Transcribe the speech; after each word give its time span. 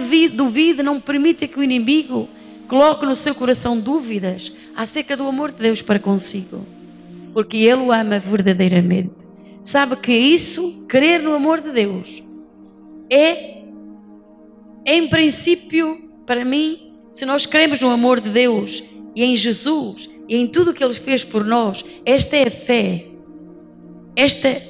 Duvide, 0.00 0.82
não 0.82 1.00
permita 1.00 1.46
que 1.46 1.58
o 1.58 1.62
inimigo 1.62 2.28
coloque 2.68 3.06
no 3.06 3.14
seu 3.14 3.34
coração 3.34 3.80
dúvidas 3.80 4.52
acerca 4.76 5.16
do 5.16 5.26
amor 5.26 5.50
de 5.50 5.62
Deus 5.62 5.82
para 5.82 5.98
consigo. 5.98 6.64
Porque 7.32 7.58
Ele 7.58 7.82
o 7.82 7.92
ama 7.92 8.20
verdadeiramente. 8.20 9.14
Sabe 9.62 9.96
que 9.96 10.12
isso, 10.12 10.84
crer 10.88 11.22
no 11.22 11.32
amor 11.32 11.60
de 11.60 11.70
Deus, 11.70 12.22
é, 13.10 13.62
em 14.86 15.08
princípio, 15.08 16.10
para 16.24 16.44
mim, 16.44 16.94
se 17.10 17.26
nós 17.26 17.46
cremos 17.46 17.80
no 17.80 17.90
amor 17.90 18.20
de 18.20 18.30
Deus 18.30 18.82
e 19.14 19.24
em 19.24 19.34
Jesus 19.34 20.08
e 20.28 20.36
em 20.36 20.46
tudo 20.46 20.70
o 20.70 20.74
que 20.74 20.84
Ele 20.84 20.94
fez 20.94 21.24
por 21.24 21.44
nós, 21.44 21.84
esta 22.04 22.36
é 22.36 22.48
a 22.48 22.50
fé. 22.50 23.06
Esta, 24.14 24.62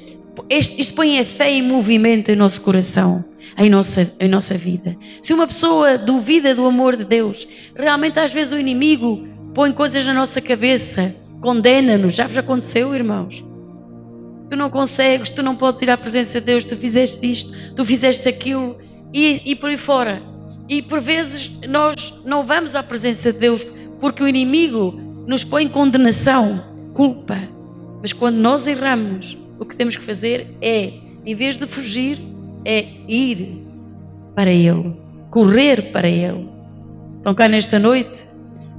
este, 0.49 0.81
isto 0.81 0.93
põe 0.93 1.19
a 1.19 1.25
fé 1.25 1.51
em 1.51 1.61
movimento 1.61 2.29
em 2.29 2.35
nosso 2.35 2.61
coração, 2.61 3.25
em 3.57 3.69
nossa, 3.69 4.11
em 4.19 4.27
nossa 4.27 4.57
vida. 4.57 4.95
Se 5.21 5.33
uma 5.33 5.47
pessoa 5.47 5.97
duvida 5.97 6.53
do 6.55 6.65
amor 6.65 6.95
de 6.95 7.05
Deus, 7.05 7.47
realmente 7.75 8.19
às 8.19 8.31
vezes 8.31 8.53
o 8.53 8.59
inimigo 8.59 9.27
põe 9.53 9.71
coisas 9.71 10.05
na 10.05 10.13
nossa 10.13 10.41
cabeça, 10.41 11.15
condena-nos. 11.41 12.15
Já 12.15 12.27
vos 12.27 12.37
aconteceu, 12.37 12.93
irmãos? 12.93 13.43
Tu 14.49 14.55
não 14.55 14.69
consegues, 14.69 15.29
tu 15.29 15.43
não 15.43 15.55
podes 15.55 15.81
ir 15.81 15.89
à 15.89 15.97
presença 15.97 16.39
de 16.39 16.47
Deus, 16.47 16.63
tu 16.63 16.75
fizeste 16.75 17.29
isto, 17.29 17.73
tu 17.75 17.85
fizeste 17.85 18.27
aquilo 18.27 18.77
e, 19.13 19.41
e 19.45 19.55
por 19.55 19.69
aí 19.69 19.77
fora. 19.77 20.23
E 20.67 20.81
por 20.81 21.01
vezes 21.01 21.51
nós 21.67 22.13
não 22.25 22.45
vamos 22.45 22.75
à 22.75 22.83
presença 22.83 23.33
de 23.33 23.39
Deus 23.39 23.65
porque 23.99 24.23
o 24.23 24.27
inimigo 24.27 24.99
nos 25.27 25.43
põe 25.43 25.67
condenação, 25.67 26.63
culpa. 26.93 27.37
Mas 28.01 28.13
quando 28.13 28.37
nós 28.37 28.67
erramos, 28.67 29.37
o 29.59 29.65
que 29.65 29.75
temos 29.75 29.97
que 29.97 30.03
fazer 30.03 30.55
é, 30.61 30.93
em 31.25 31.35
vez 31.35 31.57
de 31.57 31.67
fugir, 31.67 32.19
é 32.65 32.85
ir 33.07 33.63
para 34.35 34.51
Ele, 34.51 34.95
correr 35.29 35.91
para 35.91 36.07
Ele. 36.07 36.49
Então, 37.19 37.35
cá 37.35 37.47
nesta 37.47 37.77
noite, 37.77 38.27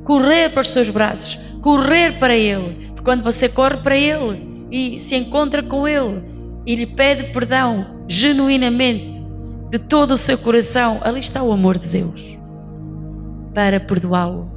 correr 0.05 0.50
para 0.50 0.61
os 0.61 0.70
seus 0.70 0.89
braços, 0.89 1.39
correr 1.61 2.19
para 2.19 2.37
Ele, 2.37 2.89
porque 2.89 3.03
quando 3.05 3.22
você 3.22 3.48
corre 3.48 3.77
para 3.78 3.97
Ele 3.97 4.67
e 4.70 5.00
se 5.00 5.17
encontra 5.17 5.62
com 5.62 5.87
Ele 5.87 6.22
e 6.67 6.75
lhe 6.75 6.87
pede 6.87 7.33
perdão 7.33 8.05
genuinamente, 8.09 9.20
de 9.70 9.78
todo 9.78 10.12
o 10.12 10.19
seu 10.19 10.37
coração, 10.37 10.98
ali 11.03 11.20
está 11.20 11.42
o 11.42 11.53
amor 11.53 11.78
de 11.78 11.89
Deus 11.89 12.37
para 13.55 13.78
perdoá-lo, 13.78 14.50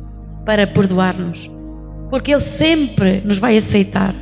para 0.45 0.65
perdoar-nos, 0.65 1.49
porque 2.09 2.31
Ele 2.31 2.41
sempre 2.41 3.21
nos 3.21 3.37
vai 3.37 3.57
aceitar. 3.57 4.15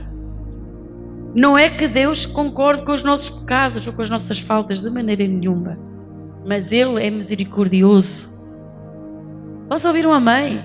Não 1.34 1.58
é 1.58 1.70
que 1.70 1.88
Deus 1.88 2.26
concorde 2.26 2.84
com 2.84 2.92
os 2.92 3.04
nossos 3.04 3.30
pecados 3.30 3.88
ou 3.88 3.94
com 3.94 4.02
as 4.02 4.10
nossas 4.10 4.40
faltas 4.40 4.82
de 4.82 4.90
maneira 4.90 5.26
nenhuma, 5.26 5.80
mas 6.46 6.74
Ele 6.74 7.02
é 7.06 7.10
misericordioso. 7.10 8.38
Posso 9.70 9.88
ouvir 9.88 10.06
um 10.06 10.12
amém? 10.12 10.64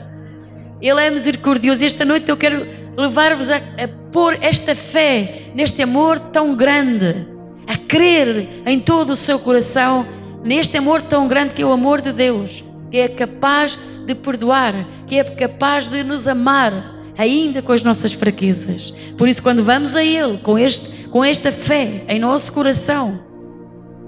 Ele 0.81 1.01
é 1.01 1.09
misericordioso. 1.09 1.85
Esta 1.85 2.05
noite 2.05 2.29
eu 2.29 2.37
quero 2.37 2.67
levar-vos 2.97 3.49
a, 3.49 3.57
a 3.57 3.89
pôr 4.11 4.37
esta 4.41 4.75
fé 4.75 5.53
neste 5.55 5.83
amor 5.83 6.19
tão 6.19 6.57
grande, 6.57 7.29
a 7.67 7.77
crer 7.77 8.63
em 8.67 8.81
todo 8.81 9.11
o 9.11 9.17
seu 9.17 9.39
coração 9.39 10.05
neste 10.43 10.77
amor 10.77 11.01
tão 11.01 11.29
grande 11.29 11.55
que 11.55 11.63
é 11.63 11.67
o 11.67 11.71
amor 11.71 12.01
de 12.01 12.13
Deus, 12.13 12.65
que 12.91 12.99
é 12.99 13.07
capaz 13.09 13.79
de 14.05 14.15
perdoar, 14.17 14.75
que 15.07 15.19
é 15.19 15.23
capaz 15.23 15.87
de 15.87 16.03
nos 16.03 16.27
amar 16.27 16.96
ainda 17.17 17.63
com 17.63 17.73
as 17.73 17.83
nossas 17.83 18.13
fraquezas. 18.13 18.93
Por 19.17 19.29
isso, 19.29 19.43
quando 19.43 19.63
vamos 19.63 19.97
a 19.97 20.05
Ele 20.05 20.39
com, 20.39 20.59
este, 20.59 21.09
com 21.09 21.25
esta 21.25 21.51
fé 21.51 22.05
em 22.09 22.19
nosso 22.19 22.53
coração, 22.53 23.21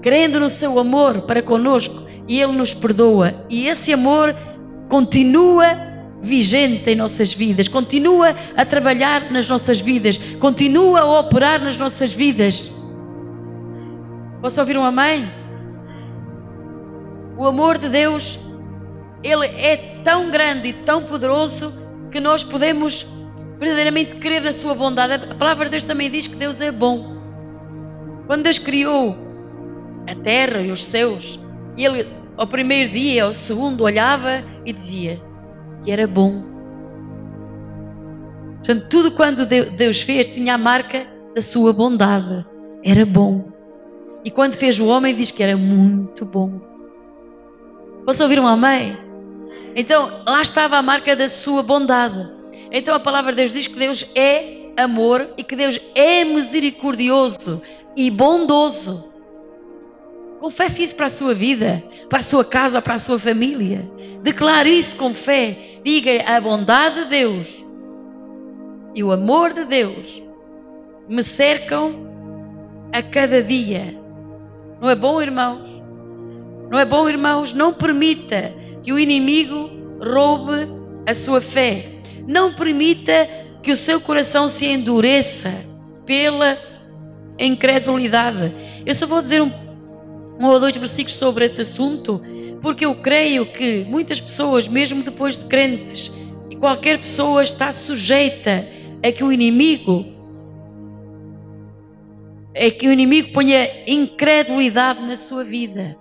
crendo 0.01 0.39
no 0.39 0.49
Seu 0.49 0.77
amor 0.79 1.21
para 1.21 1.41
conosco, 1.41 2.03
Ele 2.27 2.51
nos 2.53 2.73
perdoa, 2.73 3.45
e 3.49 3.67
esse 3.67 3.91
amor 3.91 4.35
continua 4.87 5.89
vigente 6.21 6.89
em 6.89 6.95
nossas 6.95 7.33
vidas, 7.33 7.67
continua 7.67 8.35
a 8.55 8.65
trabalhar 8.65 9.31
nas 9.31 9.47
nossas 9.47 9.79
vidas, 9.79 10.17
continua 10.39 11.01
a 11.01 11.19
operar 11.19 11.61
nas 11.61 11.77
nossas 11.77 12.13
vidas. 12.13 12.69
Posso 14.41 14.59
ouvir 14.59 14.77
um 14.77 14.83
amém? 14.83 15.29
O 17.37 17.45
amor 17.45 17.77
de 17.77 17.87
Deus, 17.87 18.37
ele 19.23 19.45
é 19.45 19.77
tão 20.03 20.29
grande 20.29 20.69
e 20.69 20.73
tão 20.73 21.03
poderoso 21.03 21.73
que 22.11 22.19
nós 22.19 22.43
podemos 22.43 23.05
verdadeiramente 23.59 24.15
crer 24.15 24.41
na 24.41 24.53
sua 24.53 24.73
bondade. 24.73 25.13
A 25.13 25.35
palavra 25.35 25.65
de 25.65 25.71
Deus 25.71 25.83
também 25.83 26.09
diz 26.09 26.27
que 26.27 26.35
Deus 26.35 26.61
é 26.61 26.71
bom. 26.71 27.17
Quando 28.27 28.43
Deus 28.43 28.57
criou 28.57 29.17
a 30.07 30.15
terra 30.15 30.61
e 30.61 30.71
os 30.71 30.83
céus, 30.83 31.39
ele 31.77 32.07
ao 32.37 32.47
primeiro 32.47 32.91
dia, 32.91 33.25
ao 33.25 33.33
segundo, 33.33 33.83
olhava 33.83 34.45
e 34.65 34.71
dizia 34.71 35.21
que 35.83 35.91
era 35.91 36.07
bom. 36.07 36.41
Portanto, 38.55 38.87
tudo 38.89 39.11
quando 39.11 39.45
Deus 39.45 40.01
fez 40.01 40.25
tinha 40.25 40.55
a 40.55 40.57
marca 40.57 41.05
da 41.35 41.41
sua 41.41 41.73
bondade. 41.73 42.45
Era 42.83 43.05
bom. 43.05 43.49
E 44.23 44.31
quando 44.31 44.53
fez 44.53 44.79
o 44.79 44.87
homem, 44.87 45.13
diz 45.13 45.31
que 45.31 45.43
era 45.43 45.57
muito 45.57 46.25
bom. 46.25 46.61
Posso 48.05 48.23
ouvir 48.23 48.39
um 48.39 48.47
amém? 48.47 48.97
Então, 49.79 50.23
lá 50.27 50.41
estava 50.41 50.75
a 50.75 50.81
marca 50.81 51.15
da 51.15 51.29
sua 51.29 51.63
bondade. 51.63 52.29
Então, 52.69 52.93
a 52.93 52.99
palavra 52.99 53.31
de 53.31 53.37
Deus 53.37 53.53
diz 53.53 53.65
que 53.65 53.79
Deus 53.79 54.11
é 54.13 54.73
amor 54.75 55.29
e 55.37 55.43
que 55.43 55.55
Deus 55.55 55.79
é 55.95 56.25
misericordioso 56.25 57.61
e 57.95 58.11
bondoso. 58.11 59.09
Confesse 60.41 60.83
isso 60.83 60.97
para 60.97 61.05
a 61.05 61.09
sua 61.09 61.33
vida, 61.33 61.81
para 62.09 62.19
a 62.19 62.21
sua 62.21 62.43
casa, 62.43 62.81
para 62.81 62.95
a 62.95 62.97
sua 62.97 63.17
família. 63.17 63.89
Declare 64.21 64.69
isso 64.69 64.97
com 64.97 65.13
fé. 65.13 65.79
Diga 65.81 66.23
a 66.27 66.41
bondade 66.41 67.03
de 67.03 67.05
Deus 67.05 67.63
e 68.93 69.01
o 69.01 69.13
amor 69.13 69.53
de 69.53 69.63
Deus 69.63 70.21
me 71.07 71.23
cercam 71.23 72.05
a 72.91 73.01
cada 73.01 73.41
dia. 73.41 73.97
Não 74.81 74.89
é 74.89 74.95
bom, 74.95 75.21
irmãos? 75.21 75.81
Não 76.69 76.77
é 76.77 76.83
bom, 76.83 77.07
irmãos? 77.07 77.53
Não 77.53 77.73
permita 77.73 78.53
que 78.83 78.91
o 78.91 78.99
inimigo 78.99 79.69
roube 80.01 80.67
a 81.05 81.13
sua 81.13 81.41
fé. 81.41 81.99
Não 82.27 82.53
permita 82.53 83.27
que 83.61 83.71
o 83.71 83.77
seu 83.77 83.99
coração 83.99 84.47
se 84.47 84.65
endureça 84.65 85.65
pela 86.05 86.57
incredulidade. 87.37 88.53
Eu 88.85 88.95
só 88.95 89.05
vou 89.07 89.21
dizer 89.21 89.41
um 89.41 89.69
um 90.39 90.47
ou 90.47 90.59
dois 90.59 90.75
versículos 90.77 91.17
sobre 91.17 91.43
esse 91.43 91.61
assunto, 91.61 92.21
porque 92.61 92.85
eu 92.85 92.95
creio 92.95 93.45
que 93.51 93.83
muitas 93.83 94.21
pessoas, 94.21 94.69
mesmo 94.69 95.03
depois 95.03 95.37
de 95.37 95.45
crentes, 95.45 96.09
e 96.49 96.55
qualquer 96.55 96.97
pessoa 96.97 97.43
está 97.43 97.73
sujeita 97.73 98.65
a 99.03 99.11
que 99.11 99.23
o 99.23 99.33
inimigo 99.33 100.05
é 102.53 102.71
que 102.71 102.87
o 102.87 102.91
inimigo 102.91 103.31
ponha 103.31 103.67
incredulidade 103.85 105.01
na 105.01 105.15
sua 105.15 105.43
vida. 105.43 105.95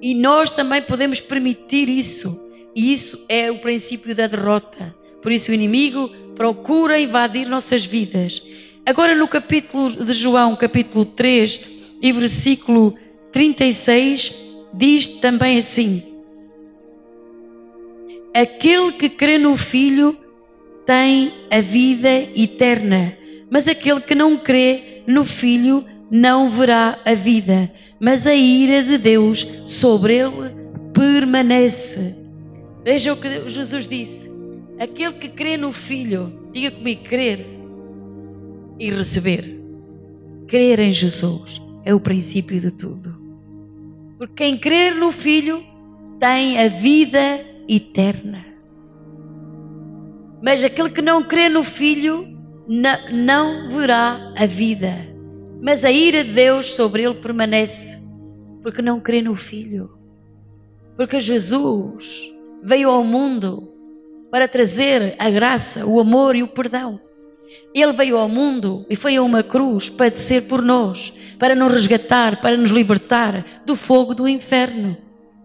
E 0.00 0.14
nós 0.14 0.50
também 0.50 0.82
podemos 0.82 1.20
permitir 1.20 1.88
isso. 1.88 2.40
E 2.74 2.92
isso 2.92 3.24
é 3.28 3.50
o 3.50 3.60
princípio 3.60 4.14
da 4.14 4.26
derrota. 4.26 4.94
Por 5.22 5.32
isso 5.32 5.50
o 5.50 5.54
inimigo 5.54 6.10
procura 6.34 7.00
invadir 7.00 7.48
nossas 7.48 7.84
vidas. 7.84 8.42
Agora 8.84 9.14
no 9.14 9.26
capítulo 9.26 9.88
de 9.90 10.12
João, 10.12 10.54
capítulo 10.56 11.04
3 11.04 11.60
e 12.02 12.12
versículo 12.12 12.94
36 13.32 14.34
diz 14.74 15.06
também 15.06 15.58
assim: 15.58 16.02
Aquele 18.34 18.92
que 18.92 19.08
crê 19.08 19.38
no 19.38 19.56
Filho 19.56 20.16
tem 20.84 21.32
a 21.50 21.60
vida 21.60 22.10
eterna, 22.36 23.16
mas 23.48 23.68
aquele 23.68 24.00
que 24.00 24.14
não 24.14 24.36
crê 24.36 25.02
no 25.06 25.24
Filho 25.24 25.84
não 26.10 26.50
verá 26.50 26.98
a 27.04 27.14
vida, 27.14 27.72
mas 28.00 28.26
a 28.26 28.34
ira 28.34 28.82
de 28.82 28.98
Deus 28.98 29.46
sobre 29.66 30.16
ele 30.16 30.54
permanece. 30.92 32.14
Veja 32.84 33.12
o 33.12 33.16
que 33.16 33.48
Jesus 33.48 33.86
disse: 33.86 34.30
aquele 34.78 35.14
que 35.14 35.28
crê 35.28 35.56
no 35.56 35.72
Filho, 35.72 36.48
diga 36.52 36.70
comigo, 36.70 37.02
crer 37.04 37.46
e 38.78 38.90
receber. 38.90 39.60
Crer 40.46 40.80
em 40.80 40.92
Jesus 40.92 41.60
é 41.84 41.94
o 41.94 42.00
princípio 42.00 42.60
de 42.60 42.70
tudo. 42.70 43.14
Porque 44.18 44.34
quem 44.34 44.56
crer 44.56 44.94
no 44.94 45.10
Filho 45.10 45.64
tem 46.18 46.58
a 46.58 46.68
vida 46.68 47.44
eterna. 47.68 48.44
Mas 50.42 50.62
aquele 50.62 50.90
que 50.90 51.02
não 51.02 51.22
crê 51.22 51.48
no 51.48 51.64
Filho 51.64 52.28
não 53.12 53.70
verá 53.70 54.32
a 54.36 54.46
vida. 54.46 55.13
Mas 55.64 55.82
a 55.82 55.90
ira 55.90 56.22
de 56.22 56.30
Deus 56.30 56.74
sobre 56.74 57.04
ele 57.04 57.14
permanece, 57.14 57.98
porque 58.62 58.82
não 58.82 59.00
crê 59.00 59.22
no 59.22 59.34
Filho. 59.34 59.90
Porque 60.94 61.18
Jesus 61.18 62.30
veio 62.62 62.90
ao 62.90 63.02
mundo 63.02 63.72
para 64.30 64.46
trazer 64.46 65.16
a 65.18 65.30
graça, 65.30 65.86
o 65.86 65.98
amor 65.98 66.36
e 66.36 66.42
o 66.42 66.48
perdão. 66.48 67.00
Ele 67.74 67.94
veio 67.94 68.18
ao 68.18 68.28
mundo 68.28 68.84
e 68.90 68.94
foi 68.94 69.16
a 69.16 69.22
uma 69.22 69.42
cruz 69.42 69.88
padecer 69.88 70.42
por 70.42 70.60
nós, 70.60 71.14
para 71.38 71.54
nos 71.54 71.72
resgatar, 71.72 72.42
para 72.42 72.58
nos 72.58 72.70
libertar 72.70 73.62
do 73.64 73.74
fogo 73.74 74.14
do 74.14 74.28
inferno. 74.28 74.98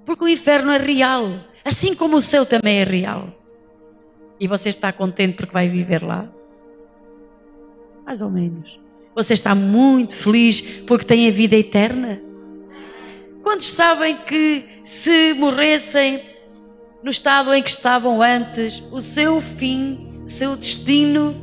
Porque 0.06 0.26
o 0.26 0.28
inferno 0.28 0.70
é 0.74 0.78
real, 0.78 1.40
assim 1.64 1.96
como 1.96 2.18
o 2.18 2.22
céu 2.22 2.46
também 2.46 2.80
é 2.80 2.84
real. 2.84 3.30
E 4.38 4.50
você 4.50 4.68
está 4.68 4.92
contente 4.92 5.38
porque 5.38 5.54
vai 5.54 5.70
viver 5.70 6.04
lá? 6.04 6.30
Mais 8.06 8.22
ou 8.22 8.30
menos. 8.30 8.89
Você 9.20 9.34
está 9.34 9.54
muito 9.54 10.16
feliz 10.16 10.62
porque 10.88 11.04
tem 11.04 11.28
a 11.28 11.32
vida 11.32 11.54
eterna? 11.54 12.22
Quantos 13.44 13.68
sabem 13.68 14.16
que 14.20 14.66
se 14.82 15.34
morressem 15.34 16.24
no 17.04 17.10
estado 17.10 17.54
em 17.54 17.62
que 17.62 17.70
estavam 17.70 18.22
antes, 18.22 18.82
o 18.94 19.02
seu 19.02 19.42
fim, 19.42 20.22
o 20.24 20.28
seu 20.28 20.56
destino 20.56 21.36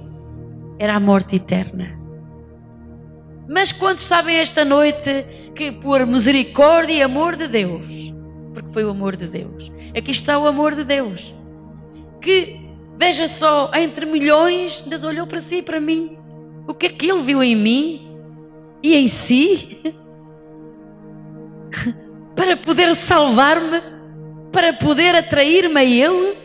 era 0.78 0.96
a 0.96 1.00
morte 1.00 1.36
eterna? 1.36 2.00
Mas 3.46 3.72
quantos 3.72 4.04
sabem 4.04 4.36
esta 4.36 4.64
noite 4.64 5.26
que 5.54 5.70
por 5.70 6.06
misericórdia 6.06 6.94
e 6.94 7.02
amor 7.02 7.36
de 7.36 7.46
Deus, 7.46 8.10
porque 8.54 8.72
foi 8.72 8.86
o 8.86 8.90
amor 8.90 9.16
de 9.16 9.26
Deus, 9.26 9.70
aqui 9.94 10.12
está 10.12 10.38
o 10.38 10.46
amor 10.46 10.74
de 10.74 10.82
Deus, 10.82 11.34
que 12.22 12.58
veja 12.98 13.28
só, 13.28 13.70
entre 13.74 14.06
milhões, 14.06 14.80
Deus 14.80 15.04
olhou 15.04 15.26
para 15.26 15.42
si 15.42 15.56
e 15.56 15.62
para 15.62 15.78
mim, 15.78 16.16
o 16.66 16.74
que 16.74 17.06
Ele 17.06 17.22
viu 17.22 17.42
em 17.42 17.54
mim 17.54 18.06
e 18.82 18.94
em 18.94 19.08
si, 19.08 19.78
para 22.34 22.56
poder 22.56 22.94
salvar-me, 22.94 23.82
para 24.52 24.72
poder 24.72 25.14
atrair-me 25.14 25.78
a 25.78 25.84
Ele, 25.84 26.36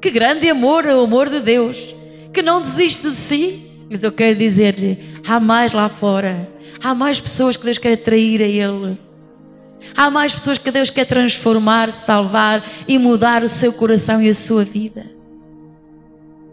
que 0.00 0.10
grande 0.10 0.48
amor, 0.48 0.86
o 0.86 1.02
amor 1.02 1.28
de 1.28 1.40
Deus, 1.40 1.94
que 2.32 2.42
não 2.42 2.60
desiste 2.60 3.08
de 3.08 3.14
si, 3.14 3.70
mas 3.88 4.02
eu 4.02 4.12
quero 4.12 4.38
dizer-lhe: 4.38 4.98
há 5.26 5.38
mais 5.38 5.72
lá 5.72 5.88
fora, 5.88 6.50
há 6.82 6.94
mais 6.94 7.20
pessoas 7.20 7.56
que 7.56 7.64
Deus 7.64 7.78
quer 7.78 7.94
atrair 7.94 8.42
a 8.42 8.46
Ele. 8.46 8.98
Há 9.94 10.10
mais 10.10 10.32
pessoas 10.32 10.58
que 10.58 10.70
Deus 10.70 10.90
quer 10.90 11.04
transformar, 11.04 11.92
salvar 11.92 12.64
e 12.86 12.98
mudar 12.98 13.42
o 13.42 13.48
seu 13.48 13.72
coração 13.72 14.22
e 14.22 14.28
a 14.28 14.34
sua 14.34 14.64
vida. 14.64 15.10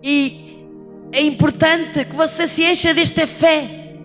E 0.04 0.49
é 1.12 1.22
importante 1.22 2.06
que 2.06 2.16
você 2.16 2.48
se 2.48 2.64
encha 2.64 2.94
desta 2.94 3.26
fé, 3.26 3.96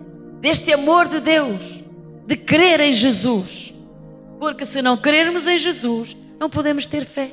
deste 0.40 0.72
amor 0.72 1.08
de 1.08 1.20
Deus, 1.20 1.82
de 2.26 2.36
crer 2.36 2.80
em 2.80 2.92
Jesus. 2.92 3.74
Porque 4.38 4.64
se 4.64 4.82
não 4.82 4.96
crermos 4.96 5.46
em 5.46 5.58
Jesus, 5.58 6.16
não 6.38 6.48
podemos 6.48 6.86
ter 6.86 7.04
fé. 7.04 7.32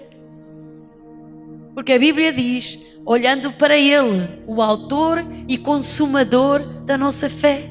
Porque 1.73 1.93
a 1.93 1.99
Bíblia 1.99 2.33
diz 2.33 2.79
olhando 3.05 3.51
para 3.53 3.77
Ele, 3.77 4.27
o 4.45 4.61
Autor 4.61 5.25
e 5.47 5.57
Consumador 5.57 6.59
da 6.85 6.97
nossa 6.97 7.29
fé. 7.29 7.69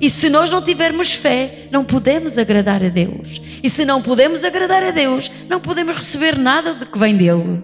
E 0.00 0.08
se 0.08 0.28
nós 0.28 0.50
não 0.50 0.62
tivermos 0.62 1.12
fé, 1.12 1.68
não 1.70 1.84
podemos 1.84 2.38
agradar 2.38 2.82
a 2.82 2.88
Deus. 2.88 3.40
E 3.62 3.68
se 3.68 3.84
não 3.84 4.02
podemos 4.02 4.44
agradar 4.44 4.82
a 4.82 4.90
Deus, 4.90 5.30
não 5.48 5.60
podemos 5.60 5.96
receber 5.96 6.36
nada 6.36 6.74
do 6.74 6.86
que 6.86 6.98
vem 6.98 7.16
dele. 7.16 7.62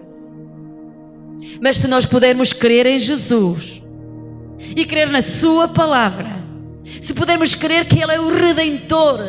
Mas 1.61 1.77
se 1.77 1.87
nós 1.87 2.05
pudermos 2.05 2.53
crer 2.53 2.85
em 2.85 2.99
Jesus 2.99 3.81
e 4.75 4.85
crer 4.85 5.09
na 5.09 5.21
Sua 5.21 5.67
palavra, 5.67 6.43
se 7.01 7.13
pudermos 7.13 7.55
crer 7.55 7.85
que 7.85 8.01
Ele 8.01 8.13
é 8.13 8.19
o 8.19 8.33
Redentor, 8.33 9.19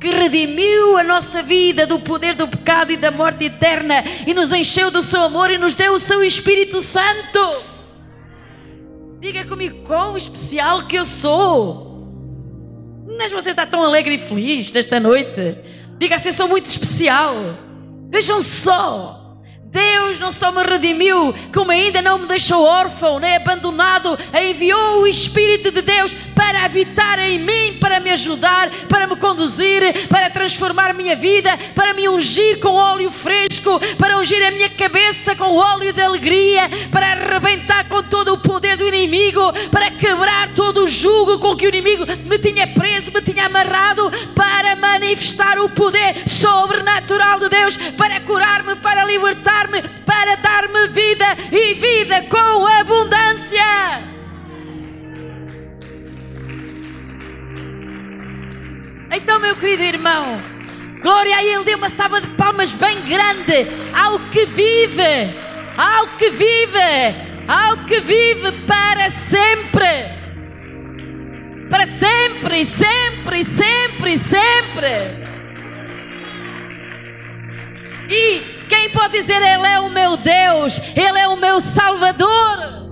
que 0.00 0.10
redimiu 0.10 0.96
a 0.96 1.04
nossa 1.04 1.42
vida 1.42 1.86
do 1.86 2.00
poder 2.00 2.34
do 2.34 2.48
pecado 2.48 2.92
e 2.92 2.96
da 2.96 3.10
morte 3.10 3.44
eterna 3.46 4.04
e 4.26 4.32
nos 4.32 4.52
encheu 4.52 4.90
do 4.90 5.02
seu 5.02 5.22
amor 5.22 5.50
e 5.50 5.58
nos 5.58 5.74
deu 5.74 5.92
o 5.92 6.00
seu 6.00 6.22
Espírito 6.22 6.80
Santo. 6.80 7.38
Diga 9.20 9.44
comigo 9.44 9.82
quão 9.84 10.16
especial 10.16 10.86
que 10.86 10.96
eu 10.96 11.04
sou. 11.04 11.90
Mas 13.18 13.30
você 13.30 13.50
está 13.50 13.66
tão 13.66 13.84
alegre 13.84 14.14
e 14.14 14.18
feliz 14.18 14.72
nesta 14.72 14.98
noite. 14.98 15.58
Diga 15.98 16.16
assim: 16.16 16.32
sou 16.32 16.48
muito 16.48 16.66
especial. 16.66 17.34
Vejam 18.08 18.40
só. 18.40 19.19
Deus 19.70 20.18
não 20.18 20.32
só 20.32 20.50
me 20.50 20.62
redimiu, 20.64 21.32
como 21.54 21.70
ainda 21.70 22.02
não 22.02 22.18
me 22.18 22.26
deixou 22.26 22.64
órfão, 22.64 23.20
nem 23.20 23.36
abandonado, 23.36 24.18
enviou 24.48 25.02
o 25.02 25.06
Espírito 25.06 25.70
de 25.70 25.80
Deus 25.80 26.12
para 26.34 26.64
habitar 26.64 27.20
em 27.20 27.38
mim, 27.38 27.78
para 27.78 28.00
me 28.00 28.10
ajudar, 28.10 28.68
para 28.88 29.06
me 29.06 29.14
conduzir, 29.14 30.08
para 30.08 30.28
transformar 30.28 30.92
minha 30.92 31.14
vida, 31.14 31.56
para 31.74 31.94
me 31.94 32.08
ungir 32.08 32.58
com 32.58 32.70
óleo 32.70 33.10
fresco, 33.12 33.78
para 33.96 34.18
ungir 34.18 34.44
a 34.44 34.50
minha 34.50 34.68
cabeça 34.70 35.36
com 35.36 35.54
óleo 35.54 35.92
de 35.92 36.02
alegria, 36.02 36.62
para 36.90 37.12
arrebentar 37.12 37.88
com 37.88 38.02
todo 38.02 38.34
o 38.34 38.38
poder 38.38 38.76
do 38.76 38.88
inimigo, 38.88 39.40
para 39.70 39.90
quebrar 39.90 40.52
todo 40.54 40.84
o 40.84 40.88
jugo 40.88 41.38
com 41.38 41.54
que 41.54 41.66
o 41.66 41.68
inimigo 41.68 42.04
me 42.24 42.38
tinha 42.38 42.66
preso, 42.66 43.12
me 43.12 43.22
tinha 43.22 43.46
amarrado, 43.46 44.10
para 44.34 44.74
manifestar 44.74 45.58
o 45.60 45.68
poder 45.68 46.28
sobrenatural 46.28 47.38
de 47.38 47.48
Deus, 47.48 47.76
para 47.96 48.18
curar-me, 48.20 48.59
para 49.10 49.18
libertar 49.18 49.68
me 49.68 49.82
para 50.04 50.36
dar-me 50.36 50.88
vida 50.88 51.26
e 51.50 51.74
vida 51.74 52.22
com 52.28 52.66
abundância. 52.66 53.60
Então, 59.12 59.40
meu 59.40 59.56
querido 59.56 59.82
irmão, 59.82 60.40
glória 61.02 61.36
a 61.36 61.42
Ele, 61.42 61.64
dê 61.64 61.74
uma 61.74 61.88
salva 61.88 62.20
de 62.20 62.28
palmas 62.28 62.70
bem 62.72 63.00
grande 63.02 63.66
ao 63.92 64.20
que 64.30 64.46
vive, 64.46 65.36
ao 65.76 66.06
que 66.16 66.30
vive, 66.30 66.78
ao 67.48 67.84
que 67.86 68.00
vive 68.00 68.52
para 68.66 69.10
sempre. 69.10 70.20
Para 71.68 71.86
sempre, 71.86 72.64
sempre, 72.64 73.44
sempre, 73.44 74.18
sempre. 74.18 75.30
E 78.08 78.59
quem 78.70 78.88
pode 78.90 79.18
dizer 79.18 79.42
Ele 79.42 79.66
é 79.66 79.80
o 79.80 79.90
meu 79.90 80.16
Deus, 80.16 80.80
Ele 80.94 81.18
é 81.18 81.26
o 81.26 81.36
meu 81.36 81.60
Salvador? 81.60 82.88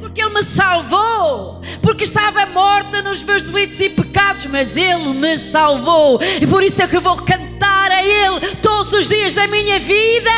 Porque 0.00 0.22
Ele 0.22 0.34
me 0.34 0.44
salvou, 0.44 1.60
porque 1.82 2.04
estava 2.04 2.46
morta 2.46 3.02
nos 3.02 3.24
meus 3.24 3.42
delitos 3.42 3.80
e 3.80 3.90
pecados, 3.90 4.46
mas 4.46 4.76
Ele 4.76 5.12
me 5.12 5.36
salvou, 5.36 6.20
e 6.40 6.46
por 6.46 6.62
isso 6.62 6.80
é 6.80 6.86
que 6.86 6.96
eu 6.96 7.00
vou 7.00 7.16
cantar 7.16 7.90
a 7.90 8.04
Ele 8.04 8.54
todos 8.62 8.92
os 8.92 9.08
dias 9.08 9.34
da 9.34 9.48
minha 9.48 9.80
vida. 9.80 10.30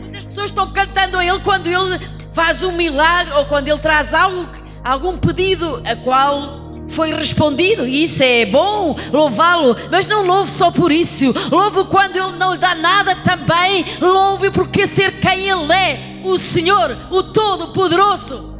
Muitas 0.00 0.24
pessoas 0.24 0.46
estão 0.46 0.72
cantando 0.72 1.18
a 1.18 1.24
Ele 1.24 1.40
quando 1.40 1.66
Ele 1.66 2.00
faz 2.32 2.62
um 2.62 2.72
milagre 2.72 3.34
ou 3.34 3.44
quando 3.44 3.68
Ele 3.68 3.78
traz 3.78 4.14
algo, 4.14 4.48
algum 4.82 5.18
pedido 5.18 5.82
a 5.84 5.94
qual 5.96 6.63
foi 6.94 7.12
respondido, 7.12 7.86
isso 7.86 8.22
é 8.22 8.46
bom, 8.46 8.96
louvá-lo, 9.12 9.76
mas 9.90 10.06
não 10.06 10.24
louve 10.24 10.50
só 10.50 10.70
por 10.70 10.92
isso, 10.92 11.34
louve 11.50 11.84
quando 11.84 12.16
Ele 12.16 12.38
não 12.38 12.52
lhe 12.52 12.58
dá 12.58 12.74
nada 12.74 13.16
também, 13.16 13.84
louve 14.00 14.50
porque 14.50 14.86
ser 14.86 15.18
quem 15.18 15.48
Ele 15.48 15.72
é, 15.72 16.20
o 16.22 16.38
Senhor, 16.38 16.96
o 17.10 17.22
Todo-Poderoso. 17.22 18.54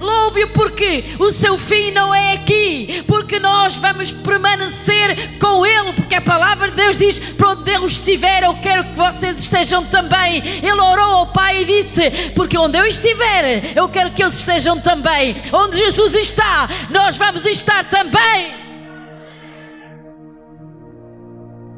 Louve 0.00 0.46
porque 0.48 1.04
o 1.18 1.32
seu 1.32 1.58
fim 1.58 1.90
não 1.90 2.14
é 2.14 2.34
aqui, 2.34 3.02
porque 3.08 3.40
nós 3.40 3.76
vamos 3.76 4.12
permanecer 4.12 5.38
com 5.38 5.66
Ele, 5.66 5.92
porque 6.08 6.14
a 6.14 6.20
palavra 6.22 6.70
de 6.70 6.76
Deus 6.76 6.96
diz: 6.96 7.18
para 7.18 7.50
onde 7.50 7.70
Ele 7.70 7.84
estiver, 7.84 8.42
eu 8.42 8.56
quero 8.60 8.82
que 8.84 8.94
vocês 8.96 9.38
estejam 9.38 9.84
também. 9.84 10.38
Ele 10.38 10.80
orou 10.80 11.16
ao 11.16 11.32
Pai 11.32 11.60
e 11.60 11.64
disse: 11.66 12.30
porque 12.34 12.56
onde 12.56 12.78
eu 12.78 12.86
estiver, 12.86 13.76
eu 13.76 13.86
quero 13.90 14.10
que 14.12 14.22
eles 14.22 14.36
estejam 14.36 14.80
também. 14.80 15.36
Onde 15.52 15.76
Jesus 15.76 16.14
está, 16.14 16.66
nós 16.88 17.18
vamos 17.18 17.44
estar 17.44 17.84
também. 17.90 18.54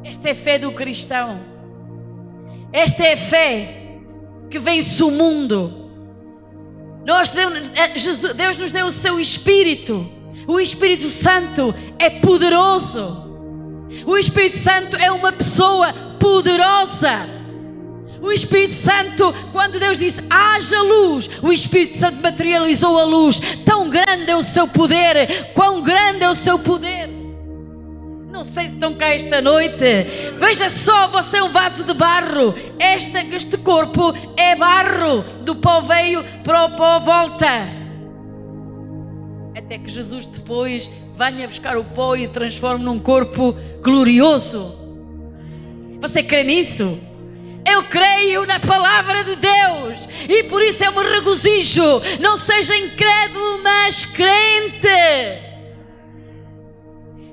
Esta 0.05 0.29
é 0.29 0.31
a 0.31 0.35
fé 0.35 0.57
do 0.57 0.71
cristão, 0.71 1.41
esta 2.71 3.03
é 3.03 3.13
a 3.13 3.17
fé 3.17 3.77
que 4.49 4.59
vence 4.59 5.03
o 5.03 5.11
mundo 5.11 5.79
nós, 7.03 7.33
eh, 7.35 8.33
Deus 8.35 8.57
nos 8.57 8.71
deu 8.71 8.85
o 8.85 8.91
seu 8.91 9.19
Espírito. 9.19 10.07
O 10.47 10.59
Espírito 10.59 11.09
Santo 11.09 11.73
é 11.97 12.11
poderoso. 12.11 13.30
O 14.05 14.17
Espírito 14.17 14.57
Santo 14.57 14.95
é 14.97 15.11
uma 15.11 15.31
pessoa 15.31 15.93
poderosa. 16.19 17.41
O 18.21 18.31
Espírito 18.31 18.73
Santo, 18.73 19.33
quando 19.51 19.79
Deus 19.79 19.97
disse 19.97 20.21
haja 20.29 20.79
luz, 20.81 21.29
o 21.41 21.51
Espírito 21.51 21.97
Santo 21.97 22.21
materializou 22.21 22.99
a 22.99 23.03
luz. 23.03 23.39
Tão 23.65 23.89
grande 23.89 24.29
é 24.29 24.35
o 24.35 24.43
seu 24.43 24.67
poder, 24.67 25.51
quão 25.53 25.81
grande 25.81 26.23
é 26.23 26.29
o 26.29 26.35
seu 26.35 26.59
poder. 26.59 27.21
Não 28.31 28.45
sei 28.45 28.69
se 28.69 28.73
estão 28.75 28.93
cá 28.93 29.09
esta 29.09 29.41
noite. 29.41 29.85
Veja 30.37 30.69
só, 30.69 31.07
você 31.07 31.37
é 31.37 31.43
um 31.43 31.49
vaso 31.49 31.83
de 31.83 31.93
barro. 31.93 32.55
Este, 32.79 33.17
este 33.35 33.57
corpo 33.57 34.13
é 34.37 34.55
barro. 34.55 35.23
Do 35.43 35.55
pó 35.55 35.81
veio 35.81 36.23
para 36.43 36.65
o 36.65 36.75
pó 36.75 36.99
volta. 36.99 37.47
Até 39.55 39.77
que 39.77 39.89
Jesus 39.89 40.25
depois 40.27 40.89
venha 41.29 41.47
buscar 41.47 41.77
o 41.77 41.83
pó 41.83 42.15
e 42.15 42.27
transforme 42.27 42.83
num 42.83 42.99
corpo 42.99 43.53
glorioso. 43.83 44.75
Você 45.99 46.23
crê 46.23 46.43
nisso? 46.43 46.99
Eu 47.69 47.83
creio 47.83 48.47
na 48.47 48.59
palavra 48.59 49.23
de 49.23 49.35
Deus 49.35 50.09
e 50.27 50.43
por 50.45 50.63
isso 50.63 50.83
eu 50.83 50.91
me 50.91 51.03
regozijo. 51.03 51.83
Não 52.19 52.39
seja 52.39 52.75
incrédulo, 52.75 53.61
mas 53.61 54.03
crente. 54.03 54.87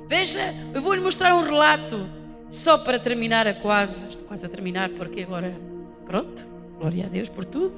Veja, 0.06 0.54
eu 0.74 0.82
vou 0.82 0.92
lhe 0.92 1.00
mostrar 1.00 1.34
um 1.34 1.42
relato 1.42 2.08
Só 2.48 2.78
para 2.78 2.98
terminar 2.98 3.46
a 3.46 3.52
quase, 3.52 4.08
estou 4.08 4.26
quase 4.26 4.44
a 4.44 4.48
terminar 4.48 4.88
porque 4.90 5.20
agora, 5.20 5.54
pronto, 6.06 6.46
glória 6.78 7.04
a 7.04 7.08
Deus 7.08 7.28
por 7.28 7.44
tudo. 7.44 7.74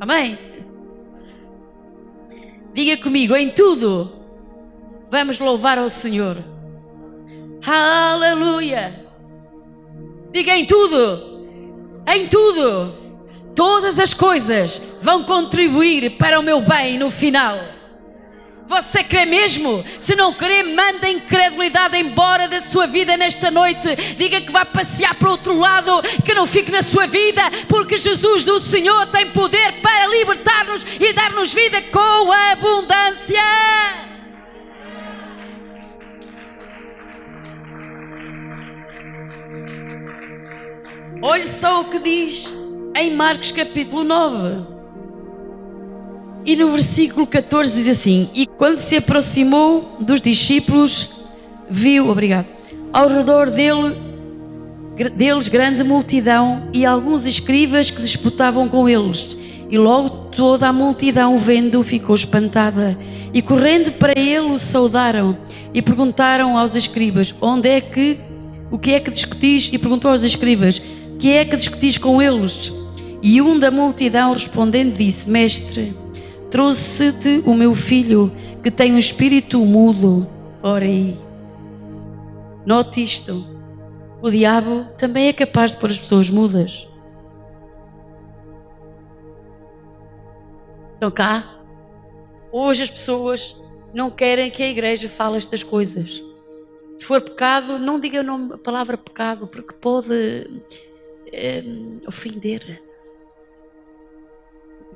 Amém? 0.00 0.38
Diga 2.72 2.96
comigo, 3.02 3.34
em 3.36 3.50
tudo, 3.50 4.25
vamos 5.10 5.38
louvar 5.38 5.78
ao 5.78 5.88
Senhor. 5.88 6.36
Aleluia! 7.66 9.06
Diga 10.32 10.56
em 10.56 10.66
tudo, 10.66 11.46
em 12.06 12.28
tudo, 12.28 12.94
todas 13.54 13.98
as 13.98 14.12
coisas 14.12 14.80
vão 15.00 15.24
contribuir 15.24 16.16
para 16.18 16.38
o 16.38 16.42
meu 16.42 16.60
bem 16.60 16.98
no 16.98 17.10
final. 17.10 17.58
Você 18.66 19.04
crê 19.04 19.24
mesmo? 19.24 19.84
Se 19.98 20.16
não 20.16 20.32
crê, 20.32 20.64
manda 20.64 21.06
a 21.06 21.10
incredulidade 21.10 21.96
embora 21.96 22.48
da 22.48 22.60
sua 22.60 22.86
vida 22.86 23.16
nesta 23.16 23.50
noite. 23.50 23.94
Diga 24.16 24.40
que 24.40 24.50
vai 24.50 24.64
passear 24.64 25.14
para 25.14 25.30
outro 25.30 25.56
lado, 25.56 26.02
que 26.24 26.34
não 26.34 26.46
fique 26.46 26.72
na 26.72 26.82
sua 26.82 27.06
vida, 27.06 27.42
porque 27.68 27.96
Jesus 27.96 28.44
do 28.44 28.58
Senhor 28.58 29.06
tem 29.06 29.30
poder 29.30 29.80
para 29.80 30.08
libertar-nos 30.08 30.84
e 30.98 31.12
dar-nos 31.12 31.52
vida 31.52 31.80
com 31.92 32.32
abundância. 32.32 34.05
Olhe 41.26 41.48
só 41.48 41.80
o 41.80 41.84
que 41.86 41.98
diz 41.98 42.56
em 42.94 43.12
Marcos 43.12 43.50
capítulo 43.50 44.04
9. 44.04 44.64
E 46.44 46.54
no 46.54 46.70
versículo 46.70 47.26
14 47.26 47.74
diz 47.74 47.88
assim: 47.88 48.30
E 48.32 48.46
quando 48.46 48.78
se 48.78 48.96
aproximou 48.96 49.96
dos 49.98 50.20
discípulos, 50.20 51.24
viu, 51.68 52.08
obrigado, 52.10 52.46
ao 52.92 53.08
redor 53.08 53.50
dele, 53.50 53.96
deles 55.16 55.48
grande 55.48 55.82
multidão 55.82 56.68
e 56.72 56.86
alguns 56.86 57.26
escribas 57.26 57.90
que 57.90 58.02
disputavam 58.02 58.68
com 58.68 58.88
eles. 58.88 59.36
E 59.68 59.76
logo 59.76 60.08
toda 60.30 60.68
a 60.68 60.72
multidão, 60.72 61.36
vendo, 61.36 61.82
ficou 61.82 62.14
espantada. 62.14 62.96
E 63.34 63.42
correndo 63.42 63.90
para 63.90 64.12
ele, 64.16 64.52
o 64.52 64.60
saudaram 64.60 65.36
e 65.74 65.82
perguntaram 65.82 66.56
aos 66.56 66.76
escribas: 66.76 67.34
Onde 67.40 67.68
é 67.68 67.80
que, 67.80 68.16
o 68.70 68.78
que 68.78 68.92
é 68.92 69.00
que 69.00 69.10
discutis? 69.10 69.68
E 69.72 69.76
perguntou 69.76 70.12
aos 70.12 70.22
escribas: 70.22 70.80
Que 71.18 71.32
é 71.32 71.44
que 71.44 71.56
discutis 71.56 71.98
com 71.98 72.20
eles? 72.20 72.72
E 73.22 73.40
um 73.40 73.58
da 73.58 73.70
multidão 73.70 74.32
respondendo 74.32 74.96
disse: 74.96 75.28
Mestre, 75.28 75.94
Trouxe-te 76.50 77.42
o 77.44 77.54
meu 77.54 77.74
filho 77.74 78.32
que 78.62 78.70
tem 78.70 78.94
um 78.94 78.98
espírito 78.98 79.58
mudo. 79.64 80.26
Aí. 80.62 81.18
Note 82.64 83.02
isto. 83.02 83.44
O 84.22 84.30
diabo 84.30 84.86
também 84.96 85.28
é 85.28 85.32
capaz 85.32 85.72
de 85.72 85.76
pôr 85.76 85.90
as 85.90 85.98
pessoas 85.98 86.30
mudas. 86.30 86.88
Então 90.96 91.10
cá, 91.10 91.60
hoje 92.50 92.84
as 92.84 92.90
pessoas 92.90 93.60
não 93.92 94.10
querem 94.10 94.50
que 94.50 94.62
a 94.62 94.68
igreja 94.68 95.08
fale 95.08 95.36
estas 95.36 95.62
coisas. 95.62 96.24
Se 96.96 97.04
for 97.04 97.20
pecado, 97.20 97.78
não 97.78 98.00
diga 98.00 98.22
a 98.22 98.58
palavra 98.58 98.96
pecado, 98.96 99.46
porque 99.46 99.74
pode 99.74 100.48
é, 101.36 101.62
ofender 102.08 102.82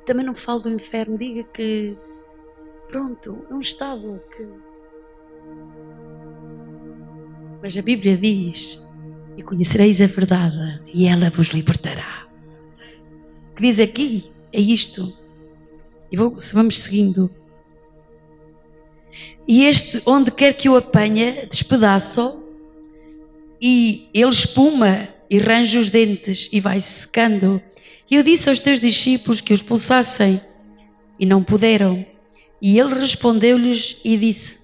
também 0.05 0.25
não 0.25 0.35
falo 0.35 0.61
do 0.61 0.69
inferno, 0.69 1.17
diga 1.17 1.43
que, 1.43 1.95
pronto, 2.89 3.45
é 3.49 3.53
um 3.53 3.59
estado 3.59 4.21
que. 4.35 4.47
Mas 7.61 7.77
a 7.77 7.81
Bíblia 7.81 8.17
diz: 8.17 8.81
E 9.37 9.43
conhecereis 9.43 10.01
a 10.01 10.07
verdade, 10.07 10.81
e 10.93 11.07
ela 11.07 11.29
vos 11.29 11.47
libertará. 11.49 12.27
Que 13.55 13.61
diz 13.61 13.79
aqui 13.79 14.31
é 14.51 14.59
isto. 14.59 15.17
E 16.11 16.17
vamos 16.17 16.77
seguindo. 16.77 17.29
E 19.47 19.65
este, 19.65 20.01
onde 20.05 20.31
quer 20.31 20.53
que 20.53 20.69
o 20.69 20.75
apanha, 20.75 21.45
despedaço 21.47 22.43
e 23.61 24.09
ele 24.13 24.29
espuma 24.29 25.09
e 25.31 25.39
range 25.39 25.79
os 25.79 25.89
dentes 25.89 26.47
e 26.51 26.59
vai 26.59 26.79
secando 26.79 27.59
e 28.11 28.15
eu 28.15 28.23
disse 28.23 28.49
aos 28.49 28.59
teus 28.59 28.77
discípulos 28.77 29.39
que 29.39 29.53
os 29.53 29.61
expulsassem, 29.61 30.41
e 31.17 31.25
não 31.25 31.41
puderam. 31.41 32.05
E 32.61 32.77
ele 32.77 32.95
respondeu-lhes 32.95 34.01
e 34.03 34.17
disse: 34.17 34.57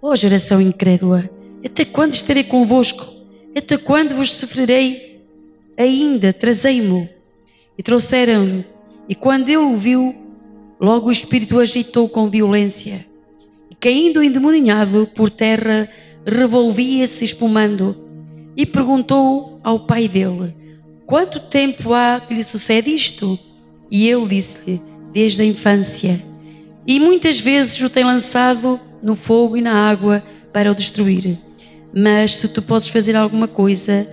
Ó 0.00 0.12
oh, 0.12 0.16
geração 0.16 0.62
incrédula, 0.62 1.28
até 1.62 1.84
quando 1.84 2.14
estarei 2.14 2.42
convosco? 2.42 3.06
Até 3.54 3.76
quando 3.76 4.14
vos 4.14 4.32
sofrerei? 4.32 5.20
Ainda 5.76 6.32
trazei-mo. 6.32 7.06
E 7.76 7.82
trouxeram-lhe. 7.82 8.64
E 9.06 9.14
quando 9.14 9.50
ele 9.50 9.58
o 9.58 9.76
viu, 9.76 10.14
logo 10.80 11.08
o 11.08 11.12
espírito 11.12 11.56
o 11.56 11.60
agitou 11.60 12.08
com 12.08 12.30
violência. 12.30 13.04
E 13.70 13.74
caindo 13.74 14.22
endemoniado 14.22 15.06
por 15.14 15.28
terra, 15.28 15.86
revolvia-se 16.24 17.26
espumando. 17.26 18.09
E 18.60 18.66
perguntou 18.66 19.58
ao 19.64 19.80
pai 19.86 20.06
dele: 20.06 20.54
Quanto 21.06 21.40
tempo 21.40 21.94
há 21.94 22.20
que 22.20 22.34
lhe 22.34 22.44
sucede 22.44 22.92
isto? 22.92 23.38
E 23.90 24.06
ele 24.06 24.28
disse-lhe: 24.28 24.82
Desde 25.14 25.40
a 25.40 25.46
infância. 25.46 26.22
E 26.86 27.00
muitas 27.00 27.40
vezes 27.40 27.80
o 27.80 27.88
tem 27.88 28.04
lançado 28.04 28.78
no 29.02 29.14
fogo 29.14 29.56
e 29.56 29.62
na 29.62 29.72
água 29.72 30.22
para 30.52 30.70
o 30.70 30.74
destruir. 30.74 31.38
Mas 31.96 32.36
se 32.36 32.48
tu 32.50 32.60
podes 32.60 32.88
fazer 32.88 33.16
alguma 33.16 33.48
coisa, 33.48 34.06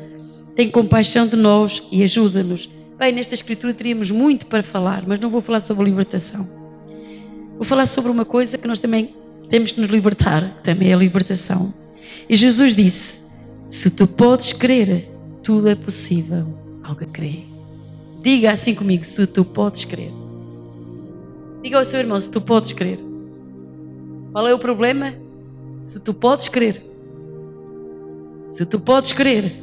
tem 0.56 0.70
compaixão 0.70 1.28
de 1.28 1.36
nós 1.36 1.84
e 1.92 2.02
ajuda-nos. 2.02 2.70
Bem, 2.98 3.12
nesta 3.12 3.34
escritura 3.34 3.74
teríamos 3.74 4.12
muito 4.12 4.46
para 4.46 4.64
falar, 4.64 5.04
mas 5.06 5.20
não 5.20 5.30
vou 5.30 5.42
falar 5.42 5.60
sobre 5.60 5.84
libertação. 5.84 6.50
Vou 7.58 7.66
falar 7.66 7.86
sobre 7.86 8.10
uma 8.10 8.24
coisa 8.24 8.58
que 8.58 8.66
nós 8.66 8.80
também 8.80 9.14
temos 9.50 9.74
que 9.74 9.82
nos 9.82 9.90
libertar, 9.90 10.62
também 10.64 10.92
é 10.92 10.94
a 10.94 10.98
libertação. 10.98 11.74
E 12.30 12.36
Jesus 12.38 12.74
disse: 12.74 13.27
Se 13.70 13.90
tu 13.90 14.08
podes 14.08 14.54
crer, 14.54 15.10
tudo 15.44 15.68
é 15.68 15.76
possível 15.76 16.46
ao 16.84 16.96
que 16.96 17.06
crê. 17.06 17.40
Diga 18.22 18.52
assim 18.52 18.74
comigo, 18.74 19.04
se 19.04 19.28
tu 19.28 19.44
podes 19.44 19.84
crer. 19.84 20.12
Diga 21.62 21.78
ao 21.78 21.86
seu 21.86 22.00
irmão, 22.00 22.20
se 22.20 22.32
tu 22.32 22.40
podes 22.40 22.72
crer. 22.72 23.00
Qual 24.32 24.48
é 24.48 24.54
o 24.54 24.60
problema? 24.60 25.14
Se 25.84 26.00
tu 26.00 26.14
podes 26.14 26.48
crer. 26.48 26.86
Se 28.50 28.66
tu 28.66 28.80
podes 28.80 29.12
crer, 29.12 29.62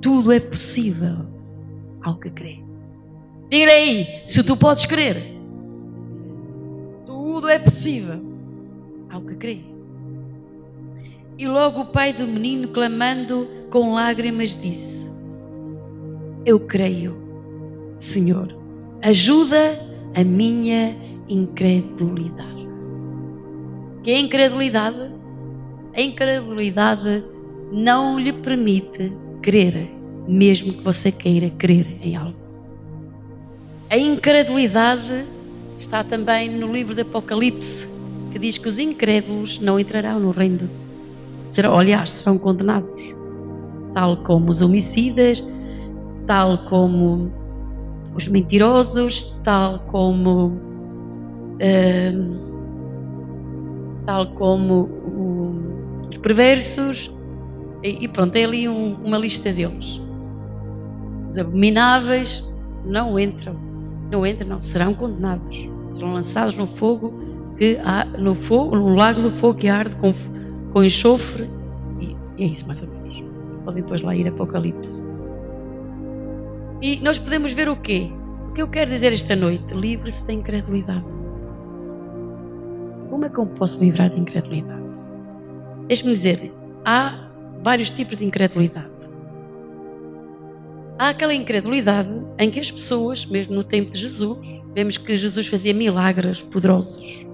tudo 0.00 0.32
é 0.32 0.40
possível 0.40 1.26
ao 2.02 2.16
que 2.16 2.30
crê. 2.30 2.60
Diga 3.48 3.70
aí, 3.70 4.22
se 4.26 4.42
tu 4.42 4.56
podes 4.56 4.86
crer, 4.86 5.36
tudo 7.04 7.48
é 7.48 7.58
possível 7.60 8.20
ao 9.08 9.20
que 9.20 9.36
crê. 9.36 9.75
E 11.38 11.46
logo 11.46 11.80
o 11.80 11.86
pai 11.86 12.12
do 12.12 12.26
menino, 12.26 12.68
clamando 12.68 13.46
com 13.70 13.92
lágrimas, 13.92 14.56
disse: 14.56 15.06
eu 16.46 16.60
creio. 16.60 17.16
Senhor, 17.96 18.56
ajuda 19.02 19.80
a 20.14 20.22
minha 20.22 20.96
incredulidade. 21.28 22.68
Que 24.02 24.12
é 24.12 24.20
incredulidade? 24.20 25.10
A 25.92 26.00
incredulidade 26.00 27.24
não 27.72 28.18
lhe 28.18 28.32
permite 28.32 29.12
crer, 29.42 29.90
mesmo 30.28 30.74
que 30.74 30.82
você 30.82 31.10
queira 31.10 31.50
crer 31.50 31.98
em 32.00 32.14
algo. 32.14 32.36
A 33.90 33.98
incredulidade 33.98 35.24
está 35.78 36.04
também 36.04 36.48
no 36.48 36.72
livro 36.72 36.94
do 36.94 37.00
Apocalipse, 37.00 37.88
que 38.30 38.38
diz 38.38 38.56
que 38.56 38.68
os 38.68 38.78
incrédulos 38.78 39.58
não 39.58 39.80
entrarão 39.80 40.20
no 40.20 40.30
reino 40.30 40.58
de 40.58 40.64
serão, 41.56 41.78
aliás, 41.78 42.10
serão 42.10 42.36
condenados, 42.36 43.16
tal 43.94 44.18
como 44.18 44.50
os 44.50 44.60
homicidas, 44.60 45.42
tal 46.26 46.58
como 46.66 47.32
os 48.14 48.28
mentirosos, 48.28 49.34
tal 49.42 49.78
como 49.86 50.48
uh, 51.54 52.36
tal 54.04 54.26
como 54.32 54.82
o, 54.82 56.06
os 56.10 56.18
perversos. 56.18 57.10
E, 57.82 58.04
e, 58.04 58.08
pronto, 58.08 58.36
é 58.36 58.44
ali 58.44 58.68
um, 58.68 58.94
uma 59.02 59.16
lista 59.16 59.50
deles. 59.50 60.00
Os 61.26 61.38
abomináveis 61.38 62.46
não 62.84 63.18
entram, 63.18 63.56
não 64.10 64.26
entram, 64.26 64.48
não, 64.48 64.60
serão 64.60 64.92
condenados, 64.92 65.70
serão 65.90 66.12
lançados 66.12 66.54
no 66.54 66.66
fogo 66.66 67.14
que 67.58 67.78
há, 67.82 68.04
no 68.04 68.34
fogo, 68.34 68.76
no 68.76 68.94
lago 68.94 69.22
do 69.22 69.30
fogo 69.30 69.58
que 69.58 69.68
arde 69.68 69.96
com, 69.96 70.12
com 70.76 70.84
enxofre 70.84 71.48
e, 71.98 72.14
e 72.36 72.44
é 72.44 72.48
isso 72.48 72.66
mais 72.66 72.82
ou 72.82 72.90
menos. 72.90 73.24
Podem 73.64 73.82
depois 73.82 74.02
lá 74.02 74.14
ir 74.14 74.28
Apocalipse. 74.28 75.02
E 76.82 77.00
nós 77.00 77.18
podemos 77.18 77.54
ver 77.54 77.66
o 77.66 77.76
quê? 77.76 78.10
O 78.50 78.52
que 78.52 78.60
eu 78.60 78.68
quero 78.68 78.90
dizer 78.90 79.10
esta 79.10 79.34
noite? 79.34 79.72
Livre-se 79.72 80.26
da 80.26 80.34
incredulidade. 80.34 81.06
Como 83.08 83.24
é 83.24 83.30
que 83.30 83.38
eu 83.38 83.46
posso 83.46 83.82
livrar 83.82 84.10
da 84.10 84.18
incredulidade? 84.18 84.82
Deixe-me 85.86 86.12
dizer, 86.12 86.52
há 86.84 87.26
vários 87.62 87.88
tipos 87.88 88.18
de 88.18 88.26
incredulidade. 88.26 88.90
Há 90.98 91.08
aquela 91.08 91.32
incredulidade 91.32 92.14
em 92.38 92.50
que 92.50 92.60
as 92.60 92.70
pessoas, 92.70 93.24
mesmo 93.24 93.54
no 93.54 93.64
tempo 93.64 93.90
de 93.90 93.96
Jesus, 93.96 94.60
vemos 94.74 94.98
que 94.98 95.16
Jesus 95.16 95.46
fazia 95.46 95.72
milagres 95.72 96.42
poderosos. 96.42 97.26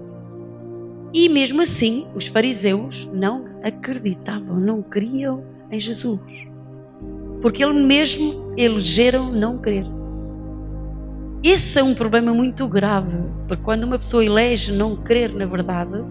E 1.13 1.29
mesmo 1.29 1.61
assim, 1.61 2.07
os 2.15 2.25
fariseus 2.25 3.07
não 3.13 3.45
acreditavam, 3.61 4.59
não 4.59 4.81
criam 4.81 5.43
em 5.71 5.79
Jesus. 5.79 6.47
Porque 7.39 7.63
ele 7.63 7.83
mesmo 7.83 8.53
elegeram 8.57 9.31
não 9.31 9.59
crer. 9.59 9.85
Esse 11.43 11.77
é 11.77 11.83
um 11.83 11.93
problema 11.93 12.33
muito 12.33 12.67
grave, 12.67 13.17
porque 13.47 13.61
quando 13.61 13.83
uma 13.83 13.99
pessoa 13.99 14.25
elege 14.25 14.71
não 14.71 14.95
crer 14.95 15.33
na 15.33 15.45
verdade, 15.45 16.03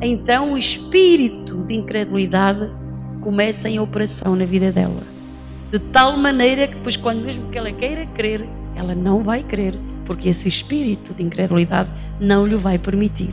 então 0.00 0.52
o 0.52 0.58
espírito 0.58 1.64
de 1.64 1.74
incredulidade 1.74 2.70
começa 3.20 3.68
em 3.68 3.80
operação 3.80 4.36
na 4.36 4.44
vida 4.44 4.72
dela. 4.72 5.02
De 5.70 5.78
tal 5.78 6.16
maneira 6.16 6.68
que 6.68 6.76
depois, 6.76 6.96
quando 6.96 7.22
mesmo 7.22 7.50
que 7.50 7.58
ela 7.58 7.72
queira 7.72 8.06
crer, 8.06 8.48
ela 8.74 8.94
não 8.94 9.22
vai 9.22 9.42
crer, 9.42 9.74
porque 10.06 10.28
esse 10.28 10.48
espírito 10.48 11.12
de 11.12 11.22
incredulidade 11.22 11.90
não 12.18 12.46
lhe 12.46 12.56
vai 12.56 12.78
permitir. 12.78 13.32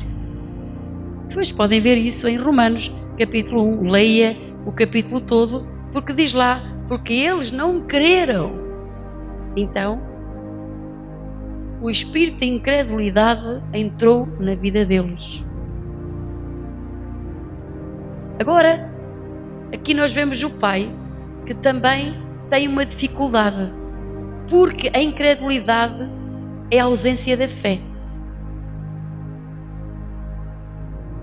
Vocês 1.28 1.52
podem 1.52 1.82
ver 1.82 1.98
isso 1.98 2.28
em 2.28 2.38
Romanos, 2.38 2.94
capítulo 3.18 3.64
1. 3.82 3.90
Leia 3.90 4.38
o 4.66 4.72
capítulo 4.72 5.20
todo, 5.20 5.68
porque 5.92 6.14
diz 6.14 6.34
lá: 6.34 6.62
porque 6.88 7.14
eles 7.14 7.52
não 7.52 7.82
creram. 7.82 8.54
Então, 9.56 10.00
o 11.82 11.90
espírito 11.90 12.40
de 12.40 12.46
incredulidade 12.46 13.62
entrou 13.74 14.28
na 14.40 14.54
vida 14.54 14.86
deles. 14.86 15.44
Agora, 18.40 18.92
aqui 19.74 19.94
nós 19.94 20.14
vemos 20.14 20.44
o 20.44 20.50
pai 20.52 20.94
que 21.46 21.56
também 21.56 22.22
tem 22.50 22.68
uma 22.68 22.86
dificuldade, 22.86 23.74
porque 24.48 24.92
a 24.94 25.02
incredulidade 25.02 26.08
é 26.70 26.80
a 26.80 26.86
ausência 26.86 27.36
da 27.36 27.50
fé. 27.50 27.82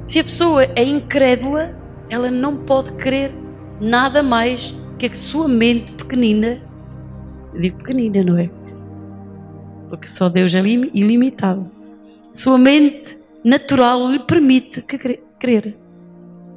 Se 0.05 0.19
a 0.19 0.25
pessoa 0.25 0.65
é 0.65 0.83
incrédula, 0.83 1.79
ela 2.11 2.31
não 2.31 2.65
pode 2.65 2.93
crer 2.95 3.33
nada 3.81 4.23
mais 4.23 4.75
que 4.99 5.07
a 5.07 5.15
sua 5.15 5.49
mente 5.49 5.93
pequenina, 5.93 6.61
digo 7.59 7.79
pequenina, 7.79 8.23
não 8.23 8.39
é? 8.39 8.51
Porque 9.89 10.07
só 10.07 10.29
Deus 10.29 10.55
é 10.55 10.61
ilimitado. 10.61 11.71
Sua 12.33 12.59
mente 12.59 13.19
natural 13.45 14.09
lhe 14.09 14.19
permite 14.21 14.83
crer 14.83 15.77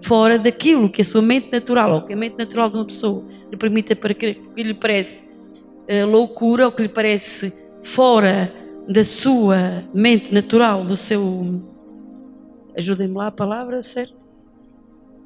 fora 0.01 0.37
daquilo 0.37 0.89
que 0.89 1.01
a 1.01 1.05
sua 1.05 1.21
mente 1.21 1.51
natural, 1.51 1.93
ou 1.93 2.01
que 2.03 2.13
a 2.13 2.15
mente 2.15 2.37
natural 2.37 2.69
de 2.69 2.75
uma 2.75 2.85
pessoa 2.85 3.25
lhe 3.49 3.57
permita 3.57 3.95
para 3.95 4.13
que, 4.13 4.35
que 4.55 4.63
lhe 4.63 4.73
parece 4.73 5.25
uh, 5.25 6.05
loucura, 6.07 6.65
ou 6.65 6.71
que 6.71 6.83
lhe 6.83 6.89
parece 6.89 7.53
fora 7.83 8.53
da 8.87 9.03
sua 9.03 9.83
mente 9.93 10.33
natural, 10.33 10.83
do 10.83 10.95
seu. 10.95 11.61
Ajudem-me 12.77 13.15
lá 13.15 13.27
a 13.27 13.31
palavra, 13.31 13.81
certo? 13.81 14.15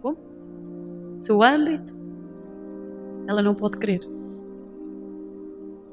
Bom? 0.02 0.16
Seu 1.18 1.42
âmbito, 1.42 1.98
ela 3.28 3.42
não 3.42 3.56
pode 3.56 3.78
crer. 3.78 4.02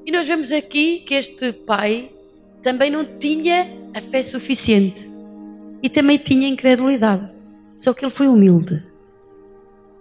E 0.04 0.12
nós 0.12 0.26
vemos 0.26 0.52
aqui 0.52 1.00
que 1.00 1.14
este 1.14 1.52
pai 1.52 2.12
também 2.62 2.90
não 2.90 3.04
tinha 3.18 3.66
a 3.94 4.00
fé 4.00 4.22
suficiente 4.22 5.10
e 5.82 5.88
também 5.88 6.18
tinha 6.18 6.48
incredulidade. 6.48 7.30
Só 7.76 7.92
que 7.92 8.04
ele 8.04 8.12
foi 8.12 8.28
humilde. 8.28 8.82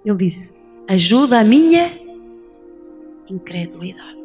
Ele 0.05 0.17
disse: 0.17 0.53
Ajuda 0.87 1.39
a 1.39 1.43
minha 1.43 1.89
incredulidade. 3.29 4.15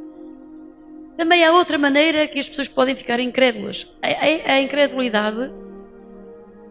Também 1.16 1.44
há 1.44 1.52
outra 1.52 1.78
maneira 1.78 2.26
que 2.26 2.38
as 2.38 2.48
pessoas 2.48 2.68
podem 2.68 2.94
ficar 2.94 3.20
incrédulas. 3.20 3.92
A, 4.02 4.08
a, 4.08 4.54
a 4.54 4.60
incredulidade 4.60 5.50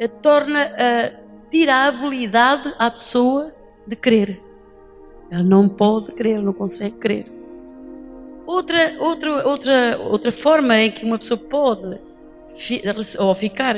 torna 0.07 0.63
a, 0.63 1.11
tira 1.49 1.75
a 1.75 1.87
habilidade 1.87 2.73
à 2.77 2.89
pessoa 2.89 3.53
de 3.85 3.95
crer. 3.95 4.39
Ela 5.29 5.43
não 5.43 5.67
pode 5.67 6.11
crer, 6.13 6.41
não 6.41 6.53
consegue 6.53 6.95
crer. 6.97 7.25
Outra, 8.45 8.95
outra, 8.99 9.47
outra, 9.47 9.99
outra 9.99 10.31
forma 10.31 10.79
em 10.79 10.91
que 10.91 11.05
uma 11.05 11.17
pessoa 11.17 11.39
pode 11.39 11.99
ou 13.19 13.35
ficar 13.35 13.75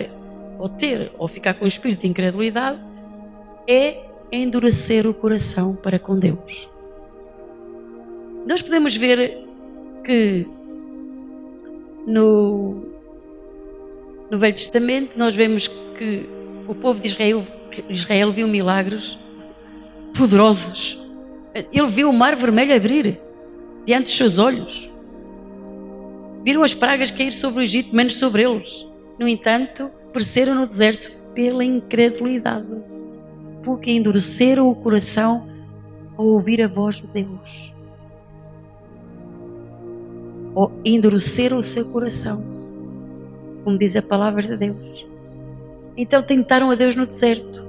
ou 0.57 0.69
ter 0.69 1.11
ou 1.17 1.27
ficar 1.27 1.53
com 1.55 1.65
o 1.65 1.67
espírito 1.67 2.01
de 2.01 2.07
incredulidade 2.07 2.79
é 3.67 4.05
endurecer 4.31 5.05
o 5.05 5.13
coração 5.13 5.75
para 5.75 5.99
com 5.99 6.17
Deus. 6.17 6.69
Nós 8.47 8.61
podemos 8.61 8.95
ver 8.95 9.45
que 10.03 10.47
no, 12.07 12.90
no 14.31 14.39
Velho 14.39 14.55
Testamento 14.55 15.19
nós 15.19 15.35
vemos 15.35 15.67
que 15.67 16.27
o 16.65 16.73
povo 16.73 17.01
de 17.01 17.07
Israel, 17.07 17.45
Israel 17.89 18.31
viu 18.31 18.47
milagres 18.47 19.19
poderosos. 20.17 21.03
Ele 21.53 21.87
viu 21.87 22.09
o 22.09 22.13
mar 22.13 22.37
vermelho 22.37 22.73
abrir 22.73 23.19
diante 23.85 24.05
dos 24.05 24.15
seus 24.15 24.39
olhos. 24.39 24.89
Viram 26.45 26.63
as 26.63 26.73
pragas 26.73 27.11
cair 27.11 27.33
sobre 27.33 27.59
o 27.59 27.63
Egito, 27.63 27.93
menos 27.93 28.15
sobre 28.15 28.43
eles. 28.43 28.87
No 29.19 29.27
entanto, 29.27 29.91
pereceram 30.13 30.55
no 30.55 30.65
deserto 30.65 31.11
pela 31.35 31.63
incredulidade 31.63 32.65
porque 33.63 33.91
endureceram 33.91 34.69
o 34.69 34.75
coração 34.75 35.47
ao 36.17 36.25
ouvir 36.25 36.61
a 36.61 36.67
voz 36.67 36.95
de 36.95 37.07
Deus. 37.07 37.73
Ou 40.55 40.71
endureceram 40.83 41.57
o 41.57 41.61
seu 41.61 41.85
coração, 41.89 42.60
como 43.63 43.77
diz 43.77 43.95
a 43.95 44.01
palavra 44.01 44.41
de 44.41 44.57
Deus. 44.57 45.07
Então 45.95 46.21
tentaram 46.21 46.71
a 46.71 46.75
Deus 46.75 46.95
no 46.95 47.05
deserto. 47.05 47.65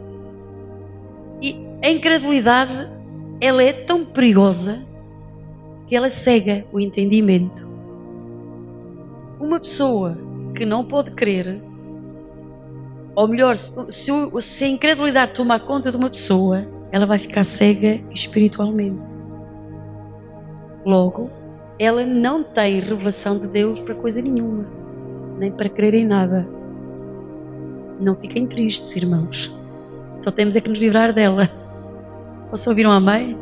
E 1.41 1.57
a 1.85 1.91
incredulidade, 1.91 2.89
ela 3.41 3.63
é 3.63 3.73
tão 3.73 4.05
perigosa 4.05 4.81
que 5.87 5.97
ela 5.97 6.11
cega 6.11 6.65
o 6.73 6.79
entendimento. 6.79 7.67
Uma 9.41 9.59
pessoa 9.59 10.17
que 10.55 10.65
não 10.65 10.85
pode 10.85 11.11
crer 11.11 11.61
ou 13.15 13.29
melhor, 13.29 13.57
se, 13.59 13.73
se 14.41 14.65
a 14.65 14.69
incredulidade 14.69 15.33
tomar 15.33 15.61
conta 15.61 15.91
de 15.91 15.97
uma 15.97 16.09
pessoa, 16.09 16.67
ela 16.91 17.05
vai 17.05 17.19
ficar 17.19 17.45
cega 17.45 18.01
espiritualmente. 18.11 19.15
Logo, 20.85 21.31
ela 21.79 22.05
não 22.05 22.43
tem 22.43 22.81
revelação 22.81 23.39
de 23.39 23.49
Deus 23.49 23.81
para 23.81 23.95
coisa 23.95 24.23
nenhuma, 24.23 24.65
nem 25.39 25.51
para 25.51 25.69
crer 25.69 25.95
em 25.95 26.07
nada. 26.07 26.47
Não 28.01 28.15
fiquem 28.15 28.47
tristes, 28.47 28.95
irmãos. 28.97 29.55
Só 30.19 30.31
temos 30.31 30.57
é 30.57 30.61
que 30.61 30.69
nos 30.69 30.79
livrar 30.79 31.13
dela. 31.13 31.51
Posso 32.51 32.69
ouvir 32.69 32.87
um 32.87 32.93
amém? 32.93 33.37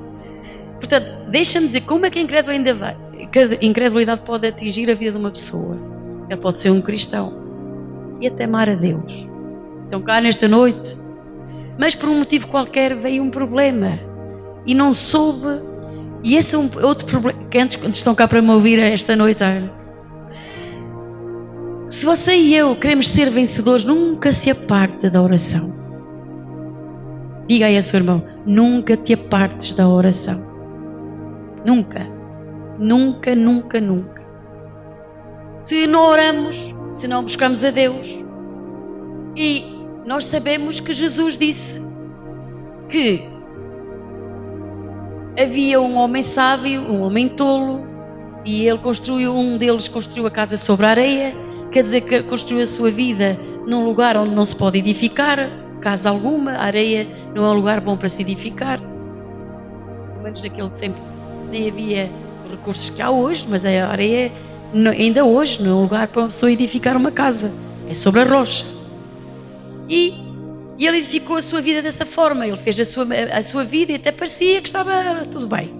Portanto, 0.74 1.12
deixa-me 1.28 1.66
dizer 1.66 1.82
como 1.82 2.06
é 2.06 2.10
que 2.10 2.18
a 2.18 2.22
incredulidade, 2.22 2.96
a 3.60 3.64
incredulidade 3.64 4.22
pode 4.22 4.46
atingir 4.46 4.90
a 4.90 4.94
vida 4.94 5.12
de 5.12 5.18
uma 5.18 5.30
pessoa. 5.30 5.76
Ela 6.28 6.40
pode 6.40 6.60
ser 6.60 6.70
um 6.70 6.80
cristão 6.80 7.32
e 8.20 8.26
até 8.26 8.44
amar 8.44 8.68
a 8.68 8.74
Deus 8.74 9.28
estão 9.90 10.00
cá 10.00 10.20
nesta 10.20 10.46
noite, 10.46 10.96
mas 11.76 11.96
por 11.96 12.08
um 12.08 12.18
motivo 12.18 12.46
qualquer 12.46 12.94
veio 12.94 13.24
um 13.24 13.30
problema 13.30 13.98
e 14.64 14.72
não 14.72 14.92
soube. 14.92 15.68
E 16.22 16.36
esse 16.36 16.54
é 16.54 16.58
um, 16.58 16.70
outro 16.82 17.06
problema. 17.06 17.40
Quando 17.50 17.94
estão 17.94 18.14
cá 18.14 18.28
para 18.28 18.40
me 18.40 18.50
ouvir 18.50 18.78
esta 18.78 19.16
noite, 19.16 19.42
se 21.90 22.06
você 22.06 22.36
e 22.36 22.54
eu 22.54 22.76
queremos 22.76 23.08
ser 23.08 23.28
vencedores, 23.30 23.84
nunca 23.84 24.32
se 24.32 24.48
aparte 24.48 25.10
da 25.10 25.20
oração. 25.20 25.74
Diga 27.48 27.66
aí 27.66 27.76
a 27.76 27.82
seu 27.82 27.98
irmão: 27.98 28.22
nunca 28.46 28.96
te 28.96 29.12
apartes 29.12 29.72
da 29.72 29.88
oração. 29.88 30.40
Nunca. 31.66 32.06
Nunca, 32.78 33.34
nunca, 33.34 33.80
nunca. 33.80 34.22
Se 35.60 35.86
não 35.88 36.06
oramos, 36.06 36.74
se 36.92 37.08
não 37.08 37.24
buscamos 37.24 37.64
a 37.64 37.70
Deus 37.70 38.24
e 39.36 39.64
nós 40.06 40.26
sabemos 40.26 40.78
que 40.78 40.92
Jesus 40.92 41.36
disse 41.36 41.84
que 42.88 43.22
havia 45.38 45.80
um 45.80 45.96
homem 45.96 46.22
sábio, 46.22 46.82
um 46.82 47.02
homem 47.02 47.28
tolo, 47.28 47.84
e 48.44 48.66
ele 48.66 48.78
construiu, 48.78 49.34
um 49.34 49.58
deles 49.58 49.88
construiu 49.88 50.26
a 50.26 50.30
casa 50.30 50.56
sobre 50.56 50.86
a 50.86 50.90
areia, 50.90 51.49
quer 51.70 51.82
dizer 51.82 52.02
que 52.02 52.22
construiu 52.22 52.62
a 52.62 52.66
sua 52.66 52.90
vida 52.90 53.38
num 53.66 53.84
lugar 53.84 54.16
onde 54.16 54.30
não 54.30 54.44
se 54.44 54.54
pode 54.56 54.78
edificar, 54.78 55.50
casa 55.80 56.10
alguma, 56.10 56.52
a 56.52 56.64
areia 56.64 57.08
não 57.34 57.44
é 57.44 57.50
um 57.50 57.54
lugar 57.54 57.80
bom 57.80 57.96
para 57.96 58.08
se 58.08 58.22
edificar. 58.22 58.80
Pelo 58.80 60.22
menos 60.22 60.42
naquele 60.42 60.70
tempo 60.70 60.98
nem 61.50 61.68
havia 61.68 62.10
recursos 62.50 62.90
que 62.90 63.00
há 63.00 63.10
hoje, 63.10 63.46
mas 63.48 63.64
a 63.64 63.88
areia 63.88 64.32
ainda 64.96 65.24
hoje 65.24 65.62
não 65.62 65.70
é 65.70 65.74
um 65.74 65.82
lugar 65.82 66.08
para 66.08 66.24
pessoa 66.24 66.50
edificar 66.50 66.96
uma 66.96 67.10
casa, 67.10 67.52
é 67.88 67.94
sobre 67.94 68.20
a 68.20 68.24
rocha. 68.24 68.64
E 69.88 70.14
E 70.80 70.86
ele 70.86 70.96
edificou 70.96 71.36
a 71.36 71.42
sua 71.42 71.60
vida 71.60 71.82
dessa 71.82 72.06
forma. 72.06 72.46
Ele 72.46 72.56
fez 72.56 72.80
a 72.80 72.86
sua, 72.86 73.06
a 73.34 73.42
sua 73.42 73.64
vida 73.64 73.92
e 73.92 73.96
até 73.96 74.10
parecia 74.10 74.62
que 74.62 74.68
estava 74.68 75.26
tudo 75.30 75.46
bem. 75.46 75.74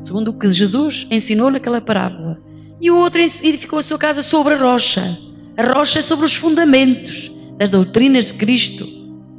Segundo 0.00 0.28
o 0.28 0.34
que 0.34 0.48
Jesus 0.48 1.04
ensinou 1.10 1.50
naquela 1.50 1.80
parábola. 1.80 2.38
E 2.80 2.90
o 2.90 2.96
outro 2.96 3.20
edificou 3.20 3.78
a 3.78 3.82
sua 3.82 3.98
casa 3.98 4.22
sobre 4.22 4.54
a 4.54 4.58
rocha. 4.58 5.18
A 5.56 5.62
rocha 5.62 6.00
é 6.00 6.02
sobre 6.02 6.26
os 6.26 6.34
fundamentos 6.36 7.30
das 7.56 7.70
doutrinas 7.70 8.26
de 8.26 8.34
Cristo. 8.34 8.86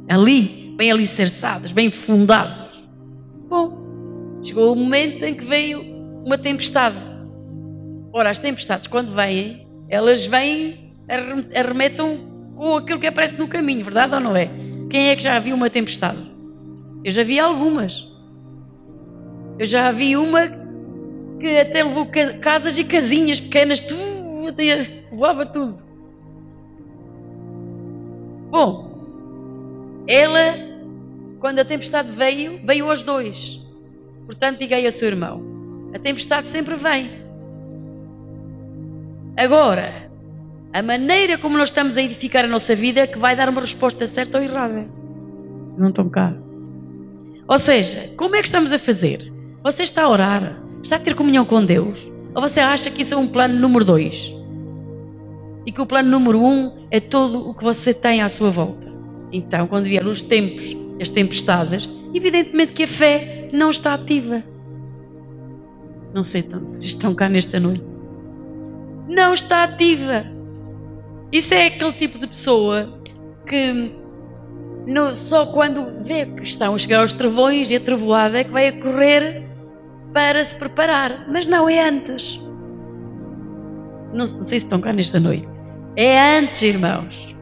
Ali, 0.08 0.74
bem 0.76 0.90
alicerçadas, 0.90 1.70
bem 1.70 1.90
fundadas. 1.90 2.82
Bom, 3.48 4.40
chegou 4.42 4.72
o 4.72 4.76
momento 4.76 5.24
em 5.24 5.34
que 5.34 5.44
veio 5.44 5.82
uma 6.24 6.36
tempestade. 6.36 6.96
Ora, 8.12 8.30
as 8.30 8.38
tempestades, 8.38 8.88
quando 8.88 9.14
vêm, 9.14 9.68
elas 9.88 10.26
vêm, 10.26 10.94
arremetam 11.54 12.18
com 12.56 12.76
aquilo 12.76 12.98
que 12.98 13.06
aparece 13.06 13.38
no 13.38 13.46
caminho, 13.46 13.84
verdade 13.84 14.14
ou 14.14 14.20
não 14.20 14.36
é? 14.36 14.50
Quem 14.90 15.10
é 15.10 15.16
que 15.16 15.22
já 15.22 15.38
viu 15.38 15.54
uma 15.54 15.70
tempestade? 15.70 16.18
Eu 17.04 17.12
já 17.12 17.22
vi 17.22 17.38
algumas. 17.38 18.08
Eu 19.58 19.66
já 19.66 19.92
vi 19.92 20.16
uma 20.16 20.57
que 21.38 21.58
até 21.58 21.84
levou 21.84 22.06
casas 22.40 22.76
e 22.78 22.84
casinhas 22.84 23.40
pequenas, 23.40 23.80
tudo, 23.80 24.54
voava 25.12 25.46
tudo. 25.46 25.78
Bom, 28.50 30.04
ela, 30.06 30.56
quando 31.38 31.60
a 31.60 31.64
tempestade 31.64 32.10
veio, 32.10 32.60
veio 32.64 32.88
aos 32.88 33.02
dois. 33.02 33.60
Portanto, 34.24 34.58
diga 34.58 34.76
aí 34.76 34.84
ao 34.84 34.90
seu 34.90 35.08
irmão: 35.08 35.42
a 35.94 35.98
tempestade 35.98 36.48
sempre 36.48 36.76
vem. 36.76 37.10
Agora, 39.36 40.10
a 40.72 40.82
maneira 40.82 41.38
como 41.38 41.56
nós 41.56 41.68
estamos 41.68 41.96
a 41.96 42.02
edificar 42.02 42.44
a 42.44 42.48
nossa 42.48 42.74
vida 42.74 43.00
é 43.00 43.06
que 43.06 43.18
vai 43.18 43.36
dar 43.36 43.48
uma 43.48 43.60
resposta 43.60 44.06
certa 44.06 44.38
ou 44.38 44.44
errada. 44.44 44.86
Não 45.76 45.90
estão 45.90 46.08
cá. 46.08 46.34
Ou 47.46 47.58
seja, 47.58 48.12
como 48.16 48.34
é 48.34 48.40
que 48.40 48.48
estamos 48.48 48.72
a 48.72 48.78
fazer? 48.78 49.32
Você 49.62 49.82
está 49.82 50.02
a 50.02 50.08
orar? 50.08 50.67
Está 50.88 50.96
a 50.96 51.00
ter 51.00 51.14
comunhão 51.14 51.44
com 51.44 51.62
Deus? 51.62 52.10
Ou 52.34 52.40
você 52.40 52.60
acha 52.60 52.90
que 52.90 53.02
isso 53.02 53.12
é 53.12 53.16
um 53.18 53.28
plano 53.28 53.58
número 53.58 53.84
dois? 53.84 54.34
E 55.66 55.70
que 55.70 55.82
o 55.82 55.86
plano 55.86 56.08
número 56.08 56.42
um 56.42 56.86
é 56.90 56.98
todo 56.98 57.46
o 57.46 57.52
que 57.52 57.62
você 57.62 57.92
tem 57.92 58.22
à 58.22 58.28
sua 58.30 58.50
volta? 58.50 58.90
Então, 59.30 59.66
quando 59.66 59.84
vier 59.84 60.06
os 60.06 60.22
tempos, 60.22 60.74
as 60.98 61.10
tempestades, 61.10 61.86
evidentemente 62.14 62.72
que 62.72 62.84
a 62.84 62.88
fé 62.88 63.50
não 63.52 63.68
está 63.68 63.92
ativa. 63.92 64.42
Não 66.14 66.24
sei 66.24 66.40
então 66.40 66.64
se 66.64 66.86
estão 66.86 67.14
cá 67.14 67.28
nesta 67.28 67.60
noite. 67.60 67.84
Não 69.06 69.34
está 69.34 69.64
ativa. 69.64 70.24
Isso 71.30 71.52
é 71.52 71.66
aquele 71.66 71.92
tipo 71.92 72.18
de 72.18 72.28
pessoa 72.28 72.98
que 73.46 73.92
no, 74.86 75.12
só 75.12 75.44
quando 75.52 76.02
vê 76.02 76.24
que 76.24 76.44
estão 76.44 76.74
a 76.74 76.78
chegar 76.78 77.00
aos 77.00 77.12
travões 77.12 77.70
e 77.70 77.76
a 77.76 77.80
trovoada 77.80 78.38
é 78.38 78.44
que 78.44 78.50
vai 78.50 78.68
a 78.68 78.72
correr 78.72 79.47
para 80.12 80.42
se 80.44 80.54
preparar. 80.54 81.26
Mas 81.28 81.46
não 81.46 81.68
é 81.68 81.88
antes. 81.88 82.40
Não, 84.12 84.24
não 84.24 84.24
sei 84.24 84.58
se 84.58 84.64
estão 84.64 84.80
cá 84.80 84.92
nesta 84.92 85.20
noite. 85.20 85.48
É 85.96 86.38
antes, 86.38 86.62
irmãos. 86.62 87.36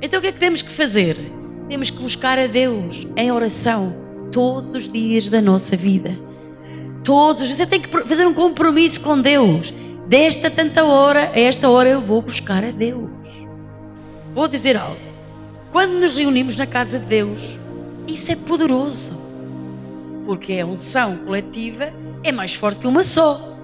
Então 0.00 0.18
o 0.18 0.22
que 0.22 0.28
é 0.28 0.32
que 0.32 0.38
temos 0.38 0.62
que 0.62 0.70
fazer? 0.70 1.32
Temos 1.68 1.90
que 1.90 2.00
buscar 2.00 2.38
a 2.38 2.46
Deus 2.46 3.06
em 3.16 3.30
oração 3.30 3.94
todos 4.32 4.74
os 4.74 4.90
dias 4.90 5.28
da 5.28 5.40
nossa 5.40 5.76
vida. 5.76 6.18
Todos 7.04 7.42
os 7.42 7.48
Você 7.48 7.66
tem 7.66 7.80
que 7.80 7.88
fazer 8.06 8.26
um 8.26 8.34
compromisso 8.34 9.00
com 9.00 9.20
Deus. 9.20 9.72
Desta 10.06 10.50
tanta 10.50 10.84
hora, 10.84 11.32
a 11.34 11.38
esta 11.38 11.68
hora 11.68 11.88
eu 11.88 12.00
vou 12.00 12.22
buscar 12.22 12.64
a 12.64 12.70
Deus. 12.70 13.10
Vou 14.34 14.48
dizer 14.48 14.76
algo. 14.76 14.96
Quando 15.70 15.92
nos 16.00 16.16
reunimos 16.16 16.56
na 16.56 16.66
casa 16.66 16.98
de 16.98 17.06
Deus, 17.06 17.58
isso 18.06 18.32
é 18.32 18.36
poderoso. 18.36 19.20
Porque 20.24 20.54
a 20.54 20.66
unção 20.66 21.18
coletiva 21.18 21.92
é 22.22 22.32
mais 22.32 22.54
forte 22.54 22.80
que 22.80 22.86
uma 22.86 23.02
só. 23.02 23.56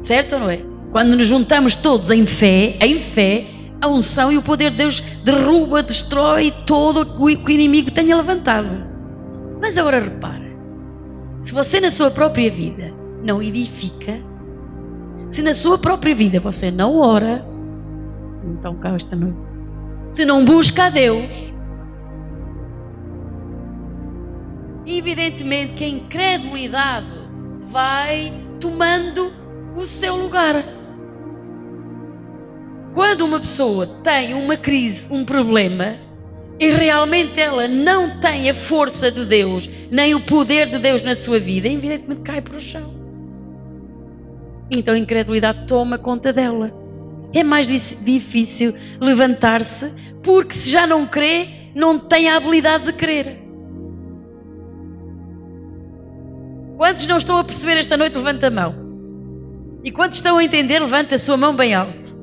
Certo 0.00 0.34
ou 0.34 0.40
não 0.40 0.50
é? 0.50 0.62
Quando 0.90 1.16
nos 1.16 1.26
juntamos 1.26 1.76
todos 1.76 2.10
em 2.10 2.26
fé, 2.26 2.78
em 2.80 2.98
fé, 2.98 3.46
a 3.80 3.88
unção 3.88 4.32
e 4.32 4.36
o 4.36 4.42
poder 4.42 4.70
de 4.70 4.78
Deus 4.78 5.00
derruba, 5.24 5.82
destrói 5.82 6.52
todo 6.66 7.02
o 7.02 7.26
que 7.26 7.44
o 7.44 7.50
inimigo 7.50 7.90
tenha 7.90 8.16
levantado. 8.16 8.84
Mas 9.60 9.78
agora 9.78 10.00
repara: 10.00 10.50
se 11.38 11.52
você 11.52 11.80
na 11.80 11.90
sua 11.90 12.10
própria 12.10 12.50
vida 12.50 12.92
não 13.22 13.42
edifica, 13.42 14.18
se 15.28 15.42
na 15.42 15.54
sua 15.54 15.78
própria 15.78 16.14
vida 16.14 16.40
você 16.40 16.70
não 16.70 16.96
ora, 16.96 17.46
então 18.44 18.74
cá 18.76 18.94
esta 18.94 19.14
noite. 19.14 19.38
Se 20.10 20.24
não 20.24 20.44
busca 20.44 20.86
a 20.86 20.90
Deus, 20.90 21.52
evidentemente 24.84 25.74
que 25.74 25.84
a 25.84 25.88
incredulidade 25.88 27.19
vai 27.70 28.32
tomando 28.60 29.32
o 29.76 29.86
seu 29.86 30.16
lugar. 30.16 30.56
Quando 32.92 33.22
uma 33.22 33.38
pessoa 33.38 33.86
tem 34.02 34.34
uma 34.34 34.56
crise, 34.56 35.06
um 35.08 35.24
problema, 35.24 35.96
e 36.58 36.68
realmente 36.70 37.40
ela 37.40 37.68
não 37.68 38.18
tem 38.18 38.50
a 38.50 38.54
força 38.54 39.10
de 39.10 39.24
Deus, 39.24 39.70
nem 39.88 40.16
o 40.16 40.20
poder 40.20 40.68
de 40.68 40.78
Deus 40.78 41.02
na 41.02 41.14
sua 41.14 41.38
vida, 41.38 41.68
evidentemente 41.68 42.22
cai 42.22 42.42
para 42.42 42.56
o 42.56 42.60
chão. 42.60 42.92
Então 44.68 44.94
a 44.94 44.98
incredulidade 44.98 45.66
toma 45.68 45.96
conta 45.96 46.32
dela. 46.32 46.74
É 47.32 47.44
mais 47.44 47.68
difícil 47.68 48.74
levantar-se, 49.00 49.92
porque 50.24 50.54
se 50.54 50.68
já 50.68 50.88
não 50.88 51.06
crê, 51.06 51.70
não 51.72 52.00
tem 52.00 52.28
a 52.28 52.36
habilidade 52.36 52.86
de 52.86 52.92
crer. 52.92 53.49
Quantos 56.90 57.06
não 57.06 57.18
estão 57.18 57.38
a 57.38 57.44
perceber 57.44 57.76
esta 57.76 57.96
noite? 57.96 58.16
Levanta 58.16 58.48
a 58.48 58.50
mão. 58.50 58.74
E 59.84 59.92
quantos 59.92 60.18
estão 60.18 60.38
a 60.38 60.42
entender? 60.42 60.80
Levanta 60.80 61.14
a 61.14 61.18
sua 61.18 61.36
mão 61.36 61.54
bem 61.54 61.72
alto. 61.72 62.18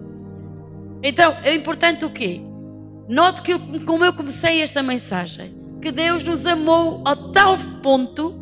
Então, 1.02 1.38
é 1.42 1.56
importante 1.56 2.04
o 2.04 2.10
quê? 2.10 2.42
Note 3.08 3.44
que 3.44 3.54
eu, 3.54 3.60
como 3.86 4.04
eu 4.04 4.12
comecei 4.12 4.62
esta 4.62 4.84
mensagem, 4.84 5.58
que 5.82 5.90
Deus 5.90 6.22
nos 6.22 6.46
amou 6.46 7.02
ao 7.06 7.32
tal 7.32 7.56
ponto 7.82 8.38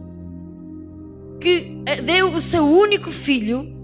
que 1.39 1.83
deu 2.03 2.31
o 2.31 2.41
seu 2.41 2.65
único 2.65 3.11
filho 3.11 3.75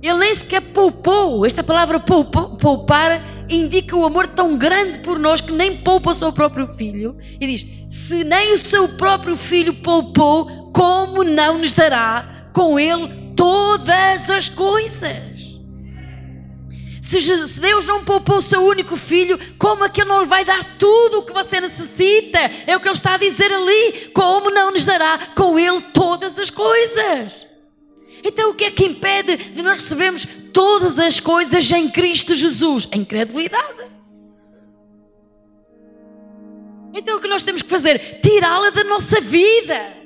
ele 0.00 0.18
nem 0.18 0.34
sequer 0.34 0.60
poupou. 0.60 1.44
Esta 1.44 1.64
palavra 1.64 1.98
poupar 1.98 3.46
indica 3.50 3.96
o 3.96 4.04
amor 4.04 4.26
tão 4.26 4.56
grande 4.56 4.98
por 4.98 5.18
nós 5.18 5.40
que 5.40 5.52
nem 5.52 5.78
poupa 5.78 6.10
o 6.10 6.14
seu 6.14 6.32
próprio 6.32 6.68
filho. 6.68 7.16
E 7.40 7.46
diz: 7.46 7.66
Se 7.88 8.22
nem 8.22 8.52
o 8.52 8.58
seu 8.58 8.88
próprio 8.96 9.36
filho 9.36 9.74
poupou, 9.74 10.63
como 10.74 11.22
não 11.22 11.58
nos 11.58 11.72
dará 11.72 12.48
com 12.52 12.78
ele 12.78 13.32
todas 13.36 14.28
as 14.28 14.48
coisas? 14.48 15.54
Se 17.00 17.60
Deus 17.60 17.84
não 17.84 18.04
poupou 18.04 18.38
o 18.38 18.42
seu 18.42 18.64
único 18.64 18.96
filho, 18.96 19.38
como 19.56 19.84
é 19.84 19.88
que 19.88 20.00
Ele 20.00 20.08
não 20.08 20.22
lhe 20.22 20.26
vai 20.26 20.44
dar 20.44 20.76
tudo 20.78 21.18
o 21.18 21.22
que 21.22 21.32
você 21.32 21.60
necessita? 21.60 22.38
É 22.66 22.74
o 22.76 22.80
que 22.80 22.88
Ele 22.88 22.94
está 22.94 23.14
a 23.14 23.18
dizer 23.18 23.52
ali. 23.52 24.10
Como 24.12 24.50
não 24.50 24.72
nos 24.72 24.84
dará 24.84 25.18
com 25.36 25.58
Ele 25.58 25.80
todas 25.92 26.38
as 26.38 26.50
coisas? 26.50 27.46
Então 28.24 28.50
o 28.50 28.54
que 28.54 28.64
é 28.64 28.70
que 28.70 28.86
impede 28.86 29.36
de 29.36 29.62
nós 29.62 29.76
recebermos 29.76 30.26
todas 30.52 30.98
as 30.98 31.20
coisas 31.20 31.70
em 31.70 31.88
Cristo 31.90 32.34
Jesus? 32.34 32.88
A 32.90 32.96
incredulidade. 32.96 33.86
Então 36.94 37.18
o 37.18 37.20
que 37.20 37.28
nós 37.28 37.42
temos 37.42 37.62
que 37.62 37.70
fazer? 37.70 38.20
Tirá-la 38.22 38.70
da 38.70 38.82
nossa 38.82 39.20
vida. 39.20 40.03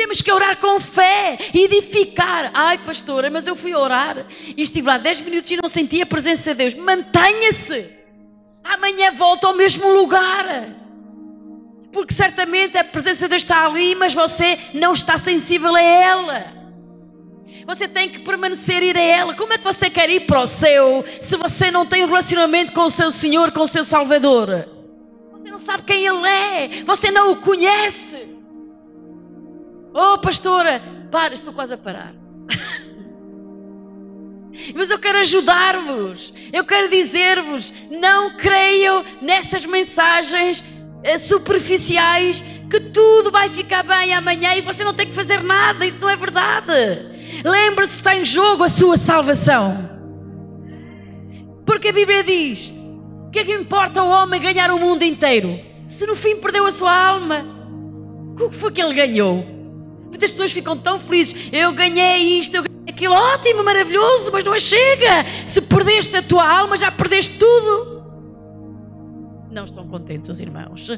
Temos 0.00 0.22
que 0.22 0.32
orar 0.32 0.56
com 0.56 0.80
fé, 0.80 1.36
edificar. 1.52 2.50
Ai, 2.54 2.78
pastora, 2.78 3.28
mas 3.28 3.46
eu 3.46 3.54
fui 3.54 3.74
orar 3.74 4.26
e 4.56 4.62
estive 4.62 4.88
lá 4.88 4.96
10 4.96 5.20
minutos 5.20 5.50
e 5.50 5.58
não 5.60 5.68
senti 5.68 6.00
a 6.00 6.06
presença 6.06 6.54
de 6.54 6.56
Deus. 6.56 6.72
Mantenha-se. 6.72 7.90
Amanhã 8.64 9.12
volta 9.12 9.48
ao 9.48 9.54
mesmo 9.54 9.92
lugar. 9.92 10.74
Porque 11.92 12.14
certamente 12.14 12.78
a 12.78 12.82
presença 12.82 13.26
de 13.26 13.28
Deus 13.28 13.42
está 13.42 13.66
ali, 13.66 13.94
mas 13.94 14.14
você 14.14 14.58
não 14.72 14.94
está 14.94 15.18
sensível 15.18 15.76
a 15.76 15.82
ela. 15.82 16.46
Você 17.66 17.86
tem 17.86 18.08
que 18.08 18.20
permanecer 18.20 18.82
ir 18.82 18.96
a 18.96 19.02
ela. 19.02 19.34
Como 19.34 19.52
é 19.52 19.58
que 19.58 19.64
você 19.64 19.90
quer 19.90 20.08
ir 20.08 20.20
para 20.20 20.40
o 20.40 20.46
céu 20.46 21.04
se 21.20 21.36
você 21.36 21.70
não 21.70 21.84
tem 21.84 22.04
um 22.04 22.08
relacionamento 22.08 22.72
com 22.72 22.84
o 22.86 22.90
seu 22.90 23.10
Senhor, 23.10 23.52
com 23.52 23.64
o 23.64 23.68
seu 23.68 23.84
Salvador? 23.84 24.66
Você 25.32 25.50
não 25.50 25.58
sabe 25.58 25.82
quem 25.82 26.06
Ele 26.06 26.26
é. 26.26 26.68
Você 26.86 27.10
não 27.10 27.32
o 27.32 27.36
conhece. 27.36 28.39
Oh, 29.92 30.18
pastora, 30.18 30.80
para, 31.10 31.34
estou 31.34 31.52
quase 31.52 31.74
a 31.74 31.78
parar. 31.78 32.14
Mas 34.74 34.90
eu 34.90 34.98
quero 34.98 35.18
ajudar-vos. 35.18 36.32
Eu 36.52 36.64
quero 36.64 36.88
dizer-vos: 36.88 37.72
não 37.90 38.36
creiam 38.36 39.04
nessas 39.20 39.66
mensagens 39.66 40.62
eh, 41.02 41.18
superficiais 41.18 42.44
que 42.70 42.80
tudo 42.80 43.30
vai 43.30 43.48
ficar 43.48 43.82
bem 43.82 44.14
amanhã 44.14 44.54
e 44.54 44.60
você 44.60 44.84
não 44.84 44.94
tem 44.94 45.06
que 45.06 45.14
fazer 45.14 45.42
nada. 45.42 45.84
Isso 45.84 46.00
não 46.00 46.08
é 46.08 46.16
verdade. 46.16 46.72
Lembre-se 47.44 47.96
está 47.96 48.16
em 48.16 48.24
jogo 48.24 48.62
a 48.62 48.68
sua 48.68 48.96
salvação. 48.96 49.88
Porque 51.66 51.88
a 51.88 51.92
Bíblia 51.92 52.22
diz 52.24 52.74
O 53.26 53.30
que 53.30 53.38
é 53.38 53.44
que 53.44 53.52
importa 53.52 54.00
ao 54.00 54.08
homem 54.08 54.40
ganhar 54.40 54.70
o 54.70 54.78
mundo 54.78 55.02
inteiro? 55.02 55.58
Se 55.86 56.06
no 56.06 56.14
fim 56.14 56.36
perdeu 56.36 56.64
a 56.66 56.70
sua 56.70 56.92
alma, 56.92 57.44
o 58.32 58.48
que 58.48 58.56
foi 58.56 58.70
que 58.70 58.80
ele 58.80 58.94
ganhou? 58.94 59.59
Muitas 60.20 60.32
pessoas 60.32 60.52
ficam 60.52 60.76
tão 60.76 60.98
felizes. 60.98 61.48
Eu 61.50 61.72
ganhei 61.72 62.38
isto, 62.38 62.54
eu 62.54 62.62
ganhei 62.62 62.90
aquilo, 62.90 63.14
ótimo, 63.14 63.64
maravilhoso, 63.64 64.30
mas 64.30 64.44
não 64.44 64.58
chega. 64.58 65.24
Se 65.46 65.62
perdeste 65.62 66.14
a 66.14 66.22
tua 66.22 66.46
alma, 66.46 66.76
já 66.76 66.92
perdeste 66.92 67.38
tudo. 67.38 68.02
Não 69.50 69.64
estão 69.64 69.88
contentes, 69.88 70.28
os 70.28 70.38
irmãos. 70.38 70.90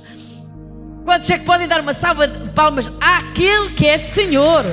Quantos 1.04 1.30
é 1.30 1.38
que 1.38 1.44
podem 1.44 1.68
dar 1.68 1.80
uma 1.80 1.92
salva 1.92 2.26
de 2.26 2.50
palmas 2.50 2.90
àquele 3.00 3.70
que 3.70 3.86
é 3.86 3.96
Senhor? 3.96 4.64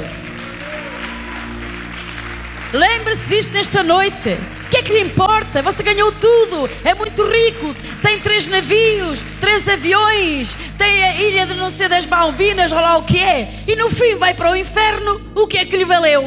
Lembre-se 2.72 3.28
disto 3.28 3.52
nesta 3.52 3.82
noite. 3.82 4.30
O 4.66 4.70
que 4.70 4.78
é 4.78 4.84
que 4.84 4.94
lhe 4.94 5.02
importa? 5.02 5.62
Você 5.64 5.82
ganhou 5.82 6.12
tudo, 6.12 6.70
é 6.84 6.94
muito 6.94 7.26
rico, 7.26 7.74
tem 8.04 8.20
três 8.20 8.48
navios, 8.48 9.26
três 9.40 9.68
aviões, 9.68 10.56
tem 10.78 11.04
a 11.04 11.16
ilha 11.16 11.48
de 11.48 11.56
não 11.56 11.72
sei 11.72 11.88
das 11.88 12.06
Balbinas, 12.06 12.72
ou 12.72 12.80
lá 12.80 12.98
o 12.98 13.04
que 13.04 13.18
é, 13.20 13.64
e 13.68 13.76
no 13.76 13.90
fim 13.90 14.16
vai 14.16 14.36
para 14.36 14.52
o 14.52 14.56
inferno. 14.56 15.32
O 15.36 15.48
que 15.48 15.58
é 15.58 15.66
que 15.66 15.76
lhe 15.76 15.86
valeu? 15.86 16.24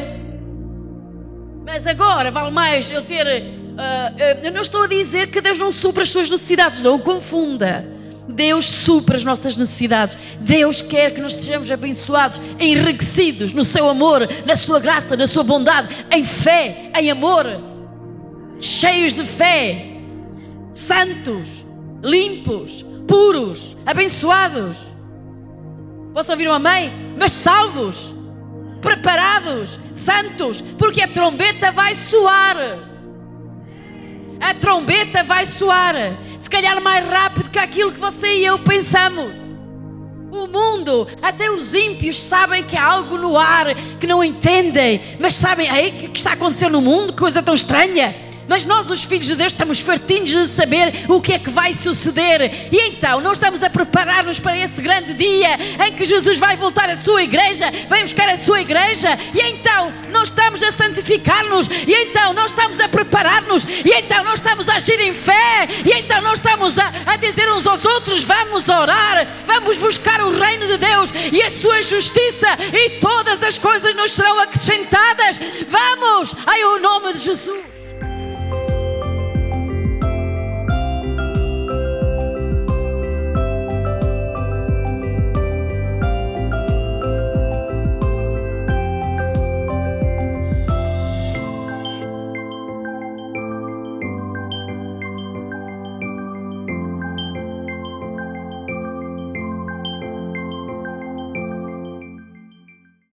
Mas 1.65 1.87
agora 1.87 2.33
vale 2.33 2.51
mais 2.51 2.91
eu 2.91 3.03
ter. 3.03 3.25
Uh, 3.25 3.75
uh, 3.75 4.45
eu 4.45 4.51
não 4.51 4.63
estou 4.63 4.83
a 4.83 4.87
dizer 4.89 5.29
que 5.29 5.41
Deus 5.41 5.59
não 5.59 5.71
supra 5.71 6.03
as 6.03 6.09
suas 6.09 6.29
necessidades, 6.29 6.81
não 6.81 6.99
confunda. 6.99 7.87
Deus 8.29 8.67
supra 8.67 9.17
as 9.17 9.25
nossas 9.25 9.57
necessidades. 9.57 10.17
Deus 10.41 10.81
quer 10.81 11.13
que 11.13 11.21
nós 11.21 11.35
sejamos 11.35 11.71
abençoados, 11.71 12.41
enriquecidos 12.59 13.53
no 13.53 13.65
seu 13.65 13.89
amor, 13.89 14.29
na 14.47 14.57
sua 14.57 14.79
graça, 14.79 15.17
na 15.17 15.27
sua 15.27 15.43
bondade, 15.43 16.07
em 16.11 16.25
fé, 16.25 16.91
em 16.99 17.11
amor, 17.11 17.47
cheios 18.61 19.15
de 19.15 19.25
fé, 19.25 19.97
santos, 20.73 21.65
limpos, 22.03 22.85
puros, 23.07 23.77
abençoados. 23.85 24.79
Posso 26.15 26.31
ouvir 26.31 26.49
um 26.49 26.53
amém? 26.53 26.93
Mas 27.19 27.33
salvos, 27.33 28.15
preparados, 28.81 29.79
santos, 29.93 30.63
porque 30.79 31.01
a 31.01 31.09
trombeta 31.09 31.73
vai 31.73 31.95
soar 31.95 32.92
a 34.43 34.53
trombeta 34.55 35.23
vai 35.23 35.47
soar, 35.47 35.95
se 36.39 36.51
calhar 36.51 36.83
mais 36.83 37.09
rápido 37.09 37.49
que 37.49 37.59
aquilo 37.59 37.93
que 37.93 38.01
você 38.01 38.39
e 38.39 38.45
eu 38.45 38.59
pensamos. 38.59 39.33
O 40.33 40.49
mundo, 40.49 41.07
até 41.21 41.51
os 41.51 41.75
ímpios 41.75 42.19
sabem 42.19 42.65
que 42.65 42.77
há 42.77 42.85
algo 42.85 43.17
no 43.17 43.39
ar 43.39 43.75
que 44.01 44.07
não 44.07 44.25
entendem, 44.25 45.01
mas 45.21 45.35
sabem, 45.35 45.71
aí 45.71 46.07
o 46.07 46.11
que 46.11 46.19
está 46.19 46.33
acontecendo 46.33 46.73
no 46.73 46.81
mundo, 46.81 47.13
coisa 47.13 47.43
tão 47.43 47.55
estranha. 47.55 48.32
Mas 48.49 48.65
nós, 48.65 48.91
os 48.91 49.05
filhos 49.05 49.27
de 49.27 49.37
Deus, 49.37 49.53
estamos 49.53 49.81
fartinhos 49.81 50.31
de 50.31 50.49
saber 50.49 50.93
o 51.09 51.21
que 51.21 51.33
é 51.33 51.39
que 51.39 51.51
vai 51.51 51.73
suceder. 51.73 52.69
E 52.73 52.89
então, 52.89 53.21
nós 53.21 53.33
estamos 53.33 53.63
a 53.63 53.71
preparar-nos 53.71 54.39
para 54.41 54.57
esse 54.57 54.81
grande 54.83 55.15
dia 55.15 55.59
em 55.87 55.93
que 55.95 56.05
Jesus 56.05 56.39
vai 56.39 56.57
voltar 56.57 56.91
à 56.91 56.97
sua 56.97 57.23
igreja, 57.23 57.67
vai 57.89 58.03
buscar 58.03 58.29
a 58.29 58.37
sua 58.37 58.61
igreja. 58.61 59.19
E 59.35 59.41
então, 59.51 59.93
nós 60.11 60.29
estamos 60.29 60.63
a 60.63 60.73
santificar-nos. 60.73 61.69
E 61.69 61.93
então, 61.93 62.33
nós 62.33 62.51
estamos 62.51 62.81
a 62.81 62.89
preparar-nos. 62.89 63.65
E 63.65 63.91
então, 63.95 64.25
nós 64.25 64.35
estamos 64.35 64.69
a 64.69 64.77
agir 64.77 65.01
em 65.01 65.15
fé. 65.15 65.69
E 65.85 65.91
então, 65.99 66.21
nós 66.23 66.35
estamos 66.35 66.79
a, 66.79 66.93
a 67.07 67.17
dizer 67.17 67.51
uns 67.51 67.67
aos 67.67 67.85
outros: 67.85 68.25
vamos 68.25 68.69
orar, 68.69 69.27
vamos 69.47 69.79
buscar 69.79 70.21
o 70.21 70.31
reino 70.31 70.67
de 70.67 70.79
Deus 70.79 71.13
e 71.33 71.43
a 71.43 71.51
sua 71.51 71.81
justiça, 71.83 72.47
e 72.73 72.91
todas 73.01 73.43
as 73.43 73.59
coisas 73.59 73.95
nos 73.95 74.13
serão 74.13 74.39
acrescentadas. 74.41 75.39
Vamos, 75.69 76.35
em 76.55 76.65
o 76.65 76.79
nome 76.79 77.13
de 77.15 77.21
Jesus. 77.21 77.72